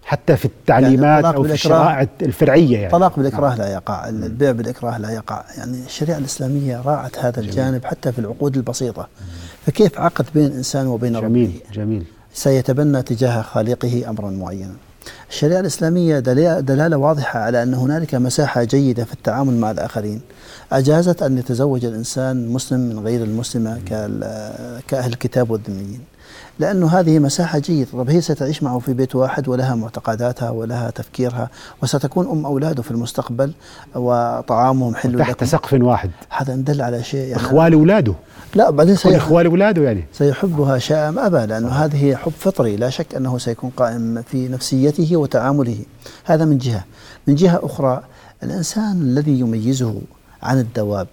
حتى 0.06 0.38
في 0.38 0.46
التعليمات 0.46 1.24
يعني 1.24 1.38
أو 1.38 1.44
في 1.44 1.54
الشرائع 1.54 2.08
الفرعية 2.22 2.78
يعني. 2.78 2.92
طلاق 2.92 3.18
بالإكراه 3.18 3.50
نعم. 3.50 3.58
لا 3.58 3.74
يقع 3.74 4.10
البيع 4.10 4.52
بالإكراه 4.52 4.98
لا 4.98 5.10
يقع. 5.10 5.44
يعني 5.58 5.78
الشريعة 5.86 6.18
الإسلامية 6.18 6.82
راعت 6.82 7.20
هذا 7.20 7.32
جميل. 7.32 7.50
الجانب 7.50 7.86
حتى 7.86 8.12
في 8.12 8.20
العقود 8.20 8.56
البسيطة. 8.56 9.08
فكيف 9.66 10.00
عقد 10.00 10.26
بين 10.36 10.52
إنسان 10.52 10.88
وبين 10.88 11.14
جميل 11.14 11.26
ربه؟ 11.26 11.60
جميل 11.74 12.06
سيتبنى 12.34 13.02
تجاه 13.02 13.42
خالقه 13.42 14.10
أمرا 14.10 14.30
معينا. 14.30 14.74
الشريعة 15.30 15.60
الإسلامية 15.60 16.20
دلالة 16.60 16.98
واضحة 16.98 17.40
على 17.40 17.64
أن 17.64 17.74
هنالك 17.74 18.16
مساحة 18.16 18.64
جيدة 18.64 19.04
في 19.04 19.14
التعامل 19.14 19.54
مع 19.54 19.72
الآخرين. 19.72 20.22
أجازت 20.72 21.24
أن 21.24 21.38
يتزوج 21.38 21.86
الإنسان 21.86 22.50
مسلم 22.50 22.80
من 22.80 23.00
غير 23.00 23.24
المسلمة 23.24 23.80
كأهل 24.88 25.14
الكتاب 25.14 25.50
والذميين 25.52 26.00
لأنه 26.60 26.88
هذه 26.88 27.20
مساحة 27.20 27.60
جيدة. 27.60 27.90
طب 27.94 28.10
هي 28.10 28.22
ستعيش 28.22 28.64
معه 28.64 28.80
في 28.80 28.94
بيت 28.94 29.16
واحد 29.16 29.48
ولها 29.48 29.76
معتقداتها 29.76 30.50
ولها 30.50 30.90
تفكيرها 30.90 31.50
وستكون 31.84 32.28
أم 32.28 32.46
أولاده 32.46 32.82
في 32.82 32.92
المستقبل 32.92 33.52
وطعامهم 33.96 34.96
حلو 34.96 35.20
تحت. 35.20 35.44
سقف 35.44 35.74
واحد. 35.74 36.10
هذا 36.30 36.56
ندل 36.56 36.82
على 36.82 37.04
شيء 37.04 37.20
يعني 37.20 37.36
إخوال 37.36 37.74
أولاده. 37.74 38.14
لا 38.56 38.70
بعدين 38.70 38.96
سيحب 38.96 39.16
إخوال 39.16 39.46
أولاده 39.46 39.82
يعني. 39.82 40.06
سيحبها 40.14 40.78
شاء 40.78 41.10
أم 41.10 41.20
أبى 41.20 41.46
لأنه 41.46 41.70
هذه 41.70 42.16
حب 42.16 42.32
فطري. 42.40 42.76
لا 42.76 42.90
شك 42.90 43.16
أنه 43.16 43.38
سيكون 43.38 43.70
قائم 43.78 44.22
في 44.22 44.48
نفسيته 44.48 45.18
وتعامله. 45.18 45.78
هذا 46.24 46.46
من 46.46 46.58
جهة. 46.58 46.84
من 47.28 47.36
جهة 47.36 47.60
أخرى 47.64 48.04
الإنسان 48.44 49.02
الذي 49.02 49.40
يميزه 49.40 50.02
عن 50.44 50.60
الدواب 50.60 51.08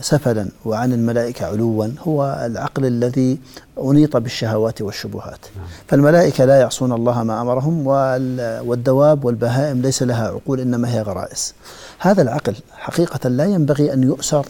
سفلا 0.00 0.48
وعن 0.64 0.92
الملائكة 0.92 1.46
علوا 1.46 1.88
هو 1.98 2.42
العقل 2.46 2.86
الذي 2.86 3.38
أنيط 3.78 4.16
بالشهوات 4.16 4.82
والشبهات. 4.82 5.38
نعم. 5.56 5.66
فالملائكة 5.86 6.44
لا 6.44 6.60
يعصون 6.60 6.92
الله 6.92 7.22
ما 7.22 7.42
أمرهم 7.42 7.86
والدواب 8.66 9.24
والبهائم 9.24 9.82
ليس 9.82 10.02
لها 10.02 10.28
عقول 10.28 10.60
إنما 10.60 10.94
هي 10.94 11.02
غرائز. 11.02 11.54
هذا 11.98 12.22
العقل 12.22 12.54
حقيقة 12.72 13.28
لا 13.28 13.44
ينبغي 13.44 13.92
أن 13.92 14.02
يؤسر 14.02 14.46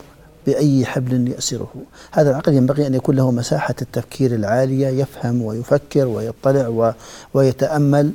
بأي 0.47 0.87
حبل 0.87 1.29
يأسره 1.29 1.73
هذا 2.13 2.31
العقل 2.31 2.55
ينبغي 2.55 2.87
أن 2.87 2.95
يكون 2.95 3.17
له 3.17 3.31
مساحة 3.31 3.75
التفكير 3.83 4.35
العالية 4.35 4.89
يفهم 4.89 5.43
ويفكر 5.43 6.07
ويطلع 6.07 6.95
ويتأمل. 7.35 8.13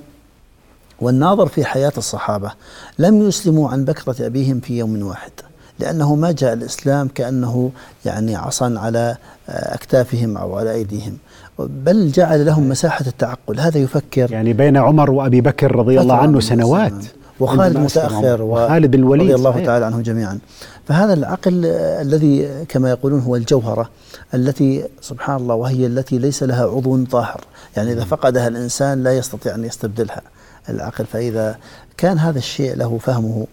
والناظر 1.01 1.47
في 1.47 1.65
حياة 1.65 1.93
الصحابة 1.97 2.51
لم 2.99 3.27
يسلموا 3.27 3.69
عن 3.69 3.85
بكرة 3.85 4.25
أبيهم 4.25 4.59
في 4.59 4.77
يوم 4.77 5.03
واحد. 5.03 5.31
لأنه 5.79 6.15
ما 6.15 6.31
جاء 6.31 6.53
الإسلام 6.53 7.07
كأنه 7.07 7.71
يعني 8.05 8.35
عصا 8.35 8.73
على 8.77 9.15
أكتافهم 9.49 10.37
أو 10.37 10.57
على 10.57 10.71
أيديهم. 10.71 11.17
بل 11.59 12.11
جعل 12.11 12.45
لهم 12.45 12.69
مساحة 12.69 13.05
التعقل. 13.07 13.59
هذا 13.59 13.77
يفكر 13.77 14.31
يعني 14.31 14.53
بين 14.53 14.77
عمر 14.77 15.11
وأبي 15.11 15.41
بكر 15.41 15.75
رضي 15.75 16.01
الله 16.01 16.15
عنه 16.15 16.39
سنوات. 16.39 16.93
وخالد 17.39 17.77
متأخر 17.77 18.41
وخالد 18.41 18.95
الوليد 18.95 19.31
رضي 19.31 19.35
الله. 19.35 19.65
تعالى 19.65 19.85
عنهم 19.85 20.01
جميعا. 20.01 20.39
فهذا 20.87 21.13
العقل 21.13 21.65
الذي 21.65 22.65
كما 22.69 22.89
يقولون 22.89 23.19
هو 23.19 23.35
الجوهرة 23.35 23.89
التي 24.33 24.85
سبحان 25.01 25.35
الله 25.35 25.55
وهي 25.55 25.85
التي 25.85 26.17
ليس 26.17 26.43
لها 26.43 26.63
عضو 26.63 27.05
طاهر. 27.05 27.41
يعني 27.77 27.93
إذا 27.93 28.03
فقدها 28.03 28.47
الإنسان 28.47 29.03
لا 29.03 29.17
يستطيع 29.17 29.55
أن 29.55 29.65
يستبدلها. 29.65 30.21
العقل 30.69 31.05
فإذا 31.05 31.55
كان 31.97 32.17
هذا 32.17 32.37
الشيء 32.37 32.75
له 32.75 32.97
فهمه 32.97 33.47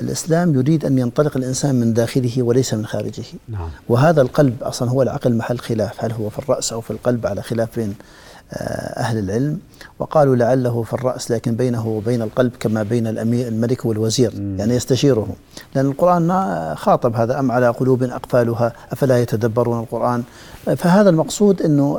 الإسلام 0.00 0.54
يريد 0.54 0.84
أن 0.84 0.98
ينطلق 0.98 1.36
الإنسان 1.36 1.74
من 1.74 1.92
داخله 1.94 2.42
وليس 2.42 2.74
من 2.74 2.86
خارجه. 2.86 3.24
نعم. 3.48 3.68
وهذا 3.88 4.22
القلب 4.22 4.62
أصلا 4.62 4.90
هو 4.90 5.02
العقل 5.02 5.34
محل 5.34 5.58
خلاف. 5.58 6.04
هل 6.04 6.12
هو 6.12 6.30
في 6.30 6.38
الرأس 6.38 6.72
أو 6.72 6.80
في 6.80 6.90
القلب 6.90 7.26
على 7.26 7.42
خلاف 7.42 7.76
بين 7.76 7.94
آه، 8.52 9.00
أهل 9.00 9.18
العلم؟ 9.18 9.58
وقالوا 9.98 10.36
لعله 10.36 10.82
في 10.82 10.92
الرأس 10.92 11.30
لكن 11.30 11.54
بينه 11.54 11.88
وبين 11.88 12.22
القلب 12.22 12.52
كما 12.60 12.82
بين 12.82 13.06
الأمير 13.06 13.48
الملك 13.48 13.84
والوزير 13.84 14.32
مم. 14.36 14.58
يعني 14.58 14.74
يستشيره. 14.74 15.28
لأن 15.74 15.86
القرآن 15.86 16.74
خاطب 16.76 17.16
هذا 17.16 17.40
أم 17.40 17.52
على 17.52 17.68
قلوب 17.68 18.02
أقفالها 18.02 18.72
أفلا 18.92 19.22
يتدبرون 19.22 19.80
القرآن؟ 19.80 20.22
فهذا 20.76 21.10
المقصود 21.10 21.62
أنه 21.62 21.98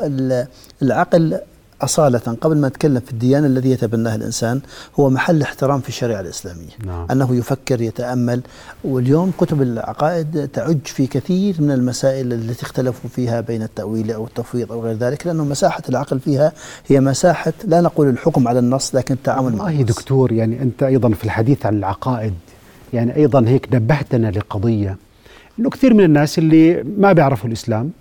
العقل 0.81 1.39
أصالة 1.83 2.37
قبل 2.41 2.57
ما 2.57 2.67
نتكلم 2.67 2.99
في 2.99 3.11
الديانة 3.11 3.47
الذي 3.47 3.71
يتبناه 3.71 4.15
الإنسان 4.15 4.61
هو 4.99 5.09
محل 5.09 5.41
احترام 5.41 5.79
في 5.79 5.89
الشريعة 5.89 6.21
الإسلامية. 6.21 6.69
نعم. 6.85 7.07
أنه 7.11 7.35
يفكر 7.35 7.81
يتأمل 7.81 8.41
واليوم 8.83 9.31
كتب 9.37 9.61
العقائد 9.61 10.47
تعج 10.53 10.85
في 10.85 11.07
كثير 11.07 11.55
من 11.59 11.71
المسائل 11.71 12.33
التي 12.33 12.63
اختلفوا 12.63 13.09
فيها 13.09 13.41
بين 13.41 13.63
التأويل 13.63 14.11
أو 14.11 14.25
التفويض 14.25 14.71
أو 14.71 14.81
غير 14.81 14.95
ذلك 14.95 15.27
لأنه 15.27 15.45
مساحة 15.45 15.83
العقل 15.89 16.19
فيها 16.19 16.51
هي 16.87 16.99
مساحة 16.99 17.53
لا 17.65 17.81
نقول 17.81 18.09
الحكم 18.09 18.47
على 18.47 18.59
النص 18.59 18.95
لكن 18.95 19.13
التعامل 19.13 19.55
مع 19.55 19.69
النص. 19.69 19.85
دكتور 19.87 20.31
يعني 20.31 20.61
أنت 20.61 20.83
أيضا 20.83 21.09
في 21.09 21.23
الحديث 21.23 21.65
عن 21.65 21.77
العقائد 21.77 22.33
يعني 22.93 23.15
أيضا 23.15 23.47
هيك 23.47 23.67
نبهتنا 23.73 24.31
لقضية 24.31 24.97
أنه 25.59 25.69
كثير 25.69 25.93
من 25.93 26.03
الناس 26.03 26.37
اللي 26.37 26.83
ما 26.97 27.13
بيعرفوا 27.13 27.47
الإسلام 27.47 27.91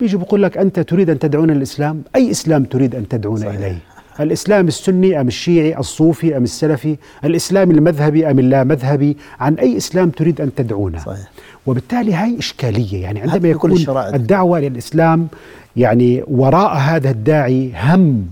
بيجي 0.00 0.16
بقول 0.16 0.42
لك 0.42 0.58
أنت 0.58 0.80
تريد 0.80 1.10
أن 1.10 1.18
تدعونا 1.18 1.52
الإسلام؟ 1.52 2.02
أي 2.16 2.30
إسلام 2.30 2.64
تريد 2.64 2.94
أن 2.94 3.08
تدعونا 3.08 3.40
صحيح. 3.40 3.54
إليه؟ 3.54 3.78
الإسلام 4.20 4.68
السني 4.68 5.20
أم 5.20 5.28
الشيعي 5.28 5.78
الصوفي 5.78 6.36
أم 6.36 6.44
السلفي؟ 6.44 6.96
الإسلام 7.24 7.70
المذهبي 7.70 8.30
أم 8.30 8.38
اللامذهبي؟ 8.38 9.16
عن 9.40 9.54
أي 9.54 9.76
إسلام 9.76 10.10
تريد 10.10 10.40
أن 10.40 10.54
تدعونا 10.54 10.98
صحيح. 10.98 11.30
وبالتالي 11.66 12.14
هاي 12.14 12.38
إشكالية 12.38 13.02
يعني 13.02 13.20
عندما 13.20 13.48
يكون 13.48 13.72
الدعوة 14.14 14.60
للإسلام 14.60 15.28
يعني 15.76 16.22
وراء 16.28 16.76
هذا 16.76 17.10
الداعي 17.10 17.72
هم 17.82 18.26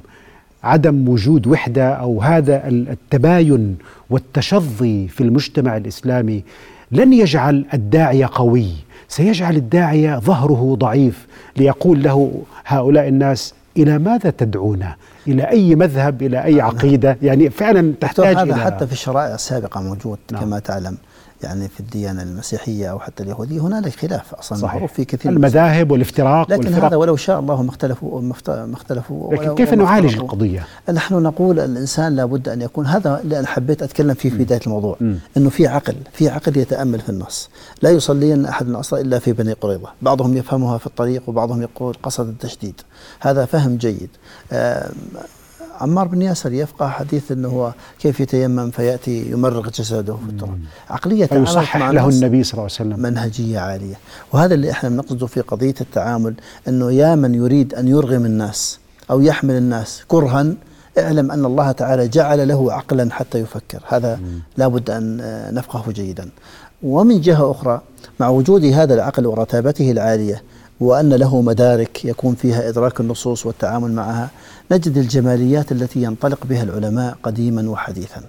عدم 0.65 1.09
وجود 1.09 1.47
وحدة 1.47 1.89
أو 1.89 2.23
هذا 2.23 2.69
التباين 2.69 3.77
والتشظي 4.11 5.09
في 5.09 5.21
المجتمع 5.21 5.77
الإسلامي 5.77 6.43
لن 6.93 7.13
يجعل 7.13 7.65
الداعية 7.75 8.29
قوي. 8.33 8.69
سيجعل 9.09 9.57
الداعية 9.57 10.19
ظهره 10.19 10.77
ضعيف. 10.81 11.27
ليقول 11.57 12.03
له 12.03 12.43
هؤلاء 12.67 13.09
الناس 13.09 13.55
إلى 13.77 13.99
ماذا 13.99 14.31
تدعونا 14.31 14.97
إلى 15.29 15.43
أي 15.43 15.75
مذهب؟ 15.75 16.23
إلى 16.23 16.45
أي 16.45 16.61
عقيدة؟ 16.61 17.19
يعني 17.23 17.51
فعلا 17.51 17.93
تحتاج 18.01 18.37
هذا 18.37 18.43
إلى 18.43 18.57
حتى 18.57 18.87
في 18.87 18.93
الشرائع 18.93 19.35
السابقة 19.35 19.81
موجود 19.81 20.19
نعم. 20.33 20.41
كما 20.43 20.59
تعلم. 20.59 20.97
يعني 21.43 21.69
في 21.69 21.81
الديانة 21.81 22.23
المسيحية 22.23 22.91
أو 22.91 22.99
حتى 22.99 23.23
اليهودية 23.23 23.61
هنالك 23.61 23.97
خلاف 23.97 24.35
أصلا 24.35 24.59
صحيح. 24.59 24.75
معروف 24.75 24.93
في 24.93 25.05
كثير 25.05 25.33
المذاهب 25.33 25.91
والافتراق 25.91 26.51
لكن 26.51 26.65
والفرق. 26.65 26.85
هذا 26.85 26.97
ولو 26.97 27.17
شاء 27.17 27.41
الله 27.41 27.63
ما 27.63 27.71
اختلفوا 27.71 28.21
ما 28.21 28.75
اختلفوا 28.75 29.35
لكن 29.35 29.55
كيف 29.55 29.75
نعالج. 29.75 30.15
القضية؟ 30.15 30.67
نحن 30.93 31.15
نقول 31.15 31.61
الإنسان 31.61 32.17
لابد 32.17 32.49
أن 32.49 32.63
يكون 32.63 32.87
هذا 32.87 33.21
اللي 33.21 33.47
حبيت 33.47 33.83
أتكلم 33.83 34.15
فيه 34.15 34.31
في 34.31 34.37
بداية 34.37 34.61
الموضوع 34.67 34.97
مم. 35.01 35.19
إنه 35.37 35.51
في 35.51 35.67
عقل 35.67 35.97
في 36.13 36.29
عقل 36.29 36.57
يتأمل 36.57 37.01
في 37.01 37.09
النص. 37.09 37.51
لا 37.83 37.91
يصلين 37.91 38.47
أحد 38.47 38.69
العصر 38.69 38.97
إلا 38.97 39.19
في 39.19 39.33
بني 39.33 39.53
قريظة. 39.53 39.89
بعضهم 40.03 40.37
يفهمها 40.37 40.79
في 40.79 40.87
الطريق 40.87 41.23
وبعضهم 41.27 41.63
يقول 41.63 41.97
قصد 42.03 42.29
التشديد. 42.29 42.81
هذا 43.21 43.45
فهم 43.45 43.77
جيد. 43.77 44.11
عمار 45.81 46.09
بن 46.09 46.23
ياسر 46.23 46.53
يفقه 46.53 46.89
حديث 46.89 47.33
إنه 47.33 47.49
هو 47.49 47.73
كيف 48.01 48.21
يتيمم 48.21 48.71
فيأتي 48.71 49.31
يمرغ 49.31 49.69
جسده 49.69 50.15
في 50.17 50.31
التراب 50.31 50.59
عقلية 50.91 51.27
فيصحح 51.27 51.77
مع 51.77 51.91
له. 51.91 52.09
النبي 52.09 52.45
صلى 52.45 52.53
الله 52.53 52.63
عليه 52.63 52.91
وسلم. 52.91 52.99
منهجية 53.03 53.59
عالية. 53.59 53.95
وهذا 54.33 54.55
اللي 54.55 54.71
إحنا 54.71 54.89
بنقصده 54.89 55.27
في 55.27 55.41
قضية 55.41 55.75
التعامل 55.81 56.35
إنه 56.69 56.93
يا 56.93 57.15
من 57.15 57.35
يريد 57.35 57.75
أن 57.75 57.89
يرغم 57.89 58.25
الناس 58.27 58.79
أو 59.11 59.21
يحمل 59.21 59.55
الناس 59.55 60.03
كرها 60.09 60.47
اعلم 60.99 61.31
أن 61.31 61.45
الله 61.45 61.73
تعالى 61.73 62.09
جعل 62.09 62.49
له 62.49 62.73
عقلا 62.73 63.09
حتى 63.13 63.39
يفكر. 63.39 63.83
هذا 63.89 64.21
لابد 64.57 64.91
أن 64.91 65.21
آه، 65.21 65.51
نفقهه 65.51 65.93
جيدا. 65.93 66.29
ومن 66.83 67.21
جهة 67.21 67.51
أخرى 67.51 67.81
مع 68.21 68.29
وجود 68.29 68.65
هذا 68.65 68.95
العقل 68.95 69.27
ورتابته 69.27 69.91
العالية 69.91 70.43
وأن 70.81 71.09
له 71.15 71.41
مدارك 71.43 72.05
يكون 72.05 72.35
فيها 72.35 72.69
إدراك 72.69 73.01
النصوص 73.01 73.47
والتعامل 73.47 73.93
معها 73.93 74.31
نجد 74.71 74.99
الجماليات 74.99 75.73
التي 75.73 76.03
ينطلق 76.03 76.47
بها 76.47 76.63
العلماء 76.63 77.17
قديما 77.23 77.71
وحديثا 77.71 78.23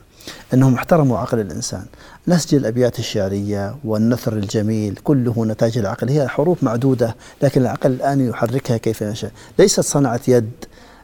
إنهم 0.54 0.76
احترموا 0.76 1.18
عقل 1.18 1.40
الإنسان 1.40 1.86
نسج 2.28 2.56
الأبيات 2.56 3.00
الشعرية 3.00 3.76
والنثر 3.84 4.34
الجميل 4.34 5.00
كله 5.04 5.46
نتاج 5.46 5.78
العقل 5.78 6.10
هي 6.10 6.28
حروف 6.28 6.64
معدودة 6.64 7.16
لكن 7.42 7.62
العقل 7.62 7.92
الآن 7.92 8.30
يحركها 8.30 8.78
كيف 8.78 9.02
يشاء 9.02 9.32
ليست 9.60 9.80
صنعة 9.80 10.22
يد 10.28 10.52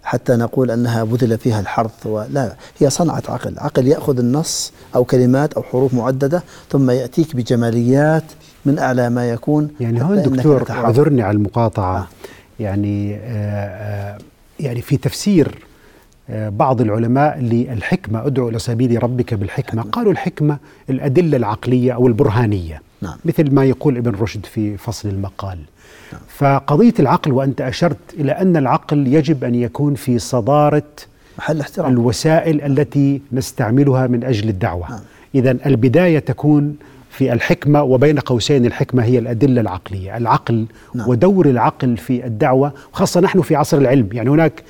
حتى 0.04 0.36
نقول 0.36 0.72
أنها 0.72 1.04
بذل 1.04 1.38
فيها 1.38 1.60
الحرث 1.60 2.06
ولا 2.06 2.56
هي 2.80 2.90
صنعة 2.90 3.24
عقل 3.30 3.60
عقل 3.60 3.88
يأخذ 3.88 4.20
النص 4.20 4.74
أو 4.96 5.04
كلمات 5.04 5.54
أو 5.54 5.64
حروف 5.64 5.94
معددة 5.94 6.44
ثم 6.72 6.92
يأتيك 6.92 7.36
بجماليات 7.36 8.24
من 8.66 8.80
أعلى 8.80 9.10
ما 9.10 9.30
يكون 9.30 9.70
يعني 9.80 10.04
هون 10.04 10.22
دكتور. 10.22 10.66
اعذرني 10.70 11.22
على 11.22 11.38
المقاطعة 11.38 11.98
آه. 11.98 12.08
يعني 12.60 13.16
آه، 13.16 13.20
آه، 13.20 14.18
يعني 14.60 14.82
في 14.82 14.98
تفسير 14.98 15.56
آه، 16.30 16.50
بعض 16.50 16.82
العلماء 16.82 17.40
للحكمة 17.40 18.28
ادعو 18.28 18.50
إلى 18.50 18.60
سبيل 18.60 19.04
ربك 19.04 19.34
بالحكمة. 19.34 19.82
قالوا 19.82 20.12
الحكمة 20.12 20.58
الأدلة 20.90 21.38
العقلية 21.38 21.92
أو 21.92 22.08
البرهانية 22.08 22.82
نعم. 23.02 23.16
مثل 23.26 23.52
ما 23.52 23.66
يقول 23.66 23.98
ابن 23.98 24.12
رشد 24.12 24.46
في 24.46 24.78
فصل 24.78 25.10
المقال. 25.10 25.60
فقضية 26.28 26.94
العقل 27.00 27.32
وأنت 27.32 27.62
أشرت 27.62 27.98
إلى 28.14 28.32
أن 28.32 28.58
العقل 28.58 29.08
يجب 29.08 29.44
أن 29.44 29.56
يكون 29.56 29.96
في 29.96 30.20
صدارة 30.20 30.84
محل 31.38 31.60
احترام. 31.60 31.92
الوسائل 31.92 32.62
التي 32.62 33.22
نستعملها 33.32 34.08
من 34.08 34.24
أجل 34.24 34.50
الدعوة. 34.50 34.90
نعم. 34.90 35.00
اذا 35.36 35.58
البداية 35.66 36.20
تكون 36.20 36.76
في 37.14 37.34
الحكمة 37.34 37.84
وبين 37.84 38.20
قوسين 38.20 38.66
الحكمة 38.66 39.04
هي 39.04 39.20
الأدلة 39.20 39.62
العقلية. 39.62 40.18
العقل 40.18 40.66
نعم. 40.96 41.10
ودور 41.10 41.46
العقل 41.46 41.98
في 41.98 42.26
الدعوة 42.26 42.74
خاصه 42.94 43.22
نحن 43.22 43.42
في 43.42 43.56
عصر 43.56 43.78
العلم. 43.78 44.10
يعني 44.12 44.30
هناك 44.30 44.64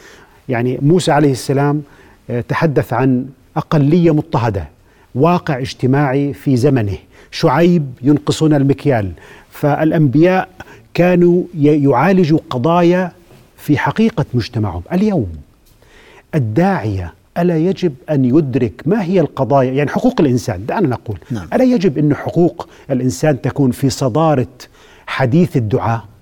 يعني 0.50 0.80
موسى 0.82 1.12
عليه 1.12 1.32
السلام 1.32 1.82
آه، 2.30 2.42
تحدث 2.42 2.94
عن 2.94 3.26
أقلية 3.58 4.14
مضطهدة 4.14 4.68
واقع 5.16 5.60
اجتماعي 5.60 6.34
في 6.34 6.58
زمنه. 6.58 6.98
شعيب 7.32 7.94
ينقصون 8.02 8.54
المكيال. 8.54 9.12
فالأنبياء 9.52 10.50
كانوا 10.94 11.44
يعالجوا 11.56 12.40
قضايا 12.50 13.12
في 13.58 13.78
حقيقة 13.78 14.26
مجتمعهم. 14.34 14.82
اليوم 14.94 15.32
الداعية 16.36 17.14
ألا 17.38 17.58
يجب 17.58 17.94
أن 18.10 18.26
يدرك 18.26 18.82
ما 18.86 19.04
هي 19.04 19.20
القضايا؟ 19.20 19.72
يعني 19.72 19.90
حقوق 19.90 20.22
الإنسان 20.22 20.66
دعنا 20.66 20.88
نقول. 20.88 21.20
نعم. 21.32 21.48
ألا 21.54 21.64
يجب 21.64 21.98
أن 21.98 22.16
حقوق 22.16 22.68
الإنسان 22.92 23.42
تكون 23.42 23.72
في 23.72 23.90
صدارة 23.90 24.48
حديث 25.08 25.58
الدعاء؟ 25.58 26.13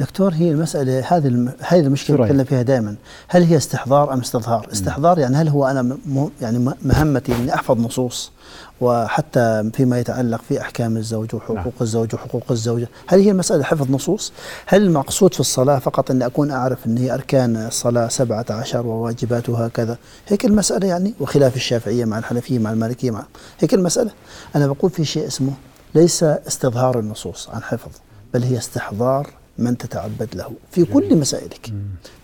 دكتور 0.00 0.32
هي 0.34 0.50
المسألة 0.50 1.04
هذه. 1.08 1.52
هذه 1.60 1.80
المشكلة؟ 1.80 2.24
نتكلم 2.24 2.44
فيها 2.44 2.62
دائما 2.62 2.94
هل 3.28 3.42
هي 3.42 3.56
استحضار 3.56 4.12
أم 4.12 4.20
استظهار؟ 4.20 4.68
استحضار 4.72 5.18
يعني 5.18 5.36
هل 5.36 5.48
هو 5.48 5.66
أنا. 5.66 5.96
يعني 6.42 6.74
مهمتي 6.82 7.34
إني 7.34 7.54
أحفظ 7.54 7.80
نصوص 7.80 8.32
وحتى 8.80 9.70
فيما 9.74 9.98
يتعلق 9.98 10.40
في 10.48 10.60
أحكام 10.60 10.96
الزوج 10.96 11.34
وحقوق 11.34 11.56
نعم. 11.56 11.72
الزوج 11.80 12.14
وحقوق 12.14 12.42
الزوجة 12.50 12.88
هل 13.06 13.20
هي 13.20 13.30
المسألة 13.30 13.64
حفظ 13.64 13.90
نصوص؟ 13.90 14.32
هل 14.66 14.82
المقصود 14.82 15.34
في 15.34 15.40
الصلاة 15.40 15.78
فقط 15.78 16.10
أني 16.10 16.26
أكون 16.26 16.50
أعرف 16.50 16.86
أن 16.86 16.98
هي 16.98 17.14
أركان 17.14 17.56
الصلاة 17.56 18.08
سبعة 18.08 18.46
عشر 18.50 18.86
وواجباتها 18.86 19.68
كذا 19.68 19.98
هيك 20.28 20.44
المسألة 20.44 20.86
يعني 20.86 21.14
وخلاف 21.20 21.56
الشافعية 21.56 22.04
مع 22.04 22.18
الحنفية 22.18 22.58
مع 22.58 22.72
المالكية 22.72 23.10
مع 23.10 23.24
هيك 23.58 23.74
المسألة 23.74 24.10
أنا 24.56 24.66
بقول 24.66 24.90
في 24.90 25.04
شيء 25.04 25.26
اسمه 25.26 25.52
ليس 25.94 26.22
استظهار 26.22 26.98
النصوص 26.98 27.48
عن 27.50 27.62
حفظ 27.62 27.90
بل 28.34 28.42
هي 28.42 28.58
استحضار 28.58 29.39
من 29.60 29.78
تتعبد 29.78 30.28
له. 30.34 30.52
في 30.70 30.84
كل 30.84 31.16
مسائلك. 31.16 31.72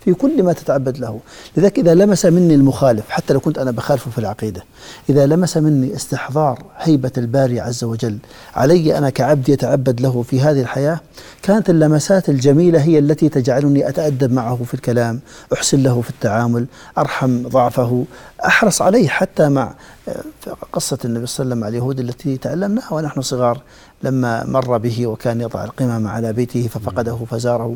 في 0.05 0.13
كل 0.13 0.43
ما 0.43 0.53
تتعبد 0.53 0.97
له. 0.97 1.19
لذلك 1.57 1.79
إذا 1.79 1.93
لمس 1.93 2.25
مني 2.25 2.55
المخالف 2.55 3.09
حتى 3.09 3.33
لو 3.33 3.39
كنت 3.39 3.57
أنا 3.57 3.71
بخالفه 3.71 4.11
في 4.11 4.17
العقيدة 4.17 4.63
إذا 5.09 5.25
لمس 5.25 5.57
مني 5.57 5.95
استحضار 5.95 6.63
هيبة 6.77 7.11
الباري 7.17 7.59
عز 7.59 7.83
وجل 7.83 8.17
علي 8.55 8.97
أنا 8.97 9.09
كعبد 9.09 9.49
يتعبد 9.49 10.01
له 10.01 10.21
في 10.21 10.41
هذه 10.41 10.61
الحياة 10.61 10.99
كانت 11.41 11.69
اللمسات 11.69 12.29
الجميلة 12.29 12.81
هي 12.81 12.99
التي 12.99 13.29
تجعلني 13.29 13.89
أتأدب 13.89 14.31
معه 14.33 14.59
في 14.65 14.73
الكلام 14.73 15.19
أحسن 15.53 15.83
له 15.83 16.01
في 16.01 16.09
التعامل 16.09 16.65
أرحم 16.97 17.47
ضعفه 17.47 18.05
أحرص 18.45 18.81
عليه 18.81 19.07
حتى 19.07 19.49
مع 19.49 19.73
آه، 20.07 20.23
قصة 20.71 20.97
النبي 21.05 21.25
صلى 21.25 21.43
الله 21.43 21.55
عليه 21.55 21.57
وسلم 21.57 21.59
مع 21.59 21.67
اليهود 21.67 21.99
التي 21.99 22.37
تعلمناها 22.37 22.93
ونحن 22.93 23.21
صغار. 23.21 23.61
لما 24.03 24.45
مر 24.45 24.77
به 24.77 25.07
وكان 25.07 25.41
يضع 25.41 25.63
القمم 25.63 26.07
على 26.07 26.33
بيته 26.33 26.67
ففقده 26.67 27.15
فزاره. 27.29 27.75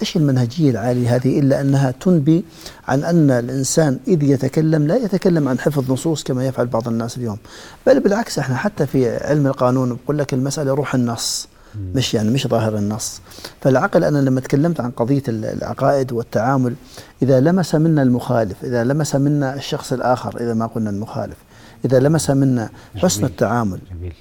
إيش 0.00 0.16
المنهجية 0.16 0.70
العالية 0.70 1.14
هذه 1.16 1.38
إلا 1.40 1.60
أنها 1.60 1.90
تنبي 1.90 2.44
عن 2.88 3.04
أن 3.04 3.30
الإنسان 3.30 3.98
إذ 4.08 4.22
يتكلم 4.22 4.86
لا 4.86 4.96
يتكلم 4.96 5.48
عن 5.48 5.58
حفظ 5.58 5.92
نصوص 5.92 6.22
كما 6.22 6.46
يفعل 6.46 6.66
بعض 6.66 6.88
الناس 6.88 7.16
اليوم. 7.18 7.38
بل 7.86 8.00
بالعكس 8.00 8.38
إحنا 8.38 8.56
حتى 8.56 8.86
في 8.86 9.16
علم 9.16 9.46
القانون 9.46 9.98
بقول 10.04 10.18
لك 10.18 10.34
المسألة 10.34 10.74
روح 10.74 10.94
النص 10.94 11.48
مش 11.94 12.14
يعني 12.14 12.30
مش 12.30 12.46
ظاهر 12.46 12.76
النص. 12.76 13.20
فالعقل 13.60 14.04
أنا 14.04 14.18
لما 14.18 14.40
تكلمت 14.40 14.80
عن 14.80 14.90
قضية 14.90 15.22
ال- 15.28 15.44
العقائد 15.44 16.12
والتعامل 16.12 16.74
إذا 17.22 17.40
لمس 17.40 17.74
منا 17.74 18.02
المخالف 18.02 18.64
إذا 18.64 18.84
لمس 18.84 19.14
منا 19.14 19.54
الشخص 19.54 19.92
الآخر 19.92 20.40
إذا 20.40 20.54
ما 20.54 20.66
قلنا 20.66 20.90
المخالف 20.90 21.36
إذا 21.84 21.98
لمس 22.00 22.30
منا 22.30 22.70
حسن. 22.96 23.24
التعامل 23.24 23.78
جميل. 23.98 24.14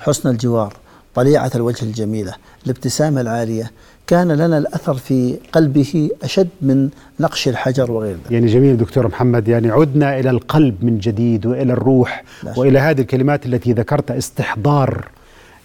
حسن 0.00 0.28
الجوار 0.28 0.72
طليعة 1.14 1.50
الوجه 1.54 1.84
الجميلة 1.84 2.32
الابتسامة 2.66 3.20
العالية. 3.20 3.70
كان 4.06 4.32
لنا 4.32 4.58
الأثر 4.58 4.94
في 4.94 5.38
قلبه 5.52 6.10
أشد 6.22 6.48
من 6.62 6.88
نقش 7.20 7.48
الحجر 7.48 7.90
وغير 7.90 8.14
ذلك. 8.14 8.30
يعني 8.32 8.46
جميل 8.46 8.76
دكتور 8.76 9.08
محمد 9.08 9.48
يعني 9.48 9.70
عدنا 9.70 10.18
إلى 10.18 10.30
القلب 10.30 10.84
من 10.84 10.98
جديد 10.98 11.46
وإلى 11.46 11.72
الروح 11.72 12.24
شك. 12.42 12.58
وإلى 12.58 12.78
هذه 12.78 13.00
الكلمات 13.00 13.46
التي 13.46 13.72
ذكرت 13.72 14.10
استحضار 14.10 15.08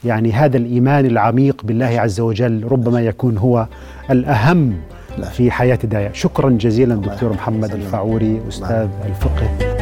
يعني 0.05 0.31
هذا 0.31 0.57
الإيمان 0.57 1.05
العميق 1.05 1.61
بالله 1.63 1.99
عز 1.99 2.19
وجل 2.19 2.63
ربما 2.63 3.01
يكون 3.01 3.38
هو 3.38 3.67
الأهم 4.11 4.73
لا 5.17 5.29
في 5.29 5.51
حياة 5.51 5.79
الداعية. 5.83 6.11
شكرا 6.13 6.49
جزيلا 6.49 6.95
دكتور. 6.95 7.33
محمد. 7.33 7.73
الفاعوري 7.73 8.41
أستاذ 8.49 8.88
الفقه. 9.05 9.74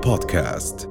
رؤيا 0.00 0.16
بودكاست 0.16 0.89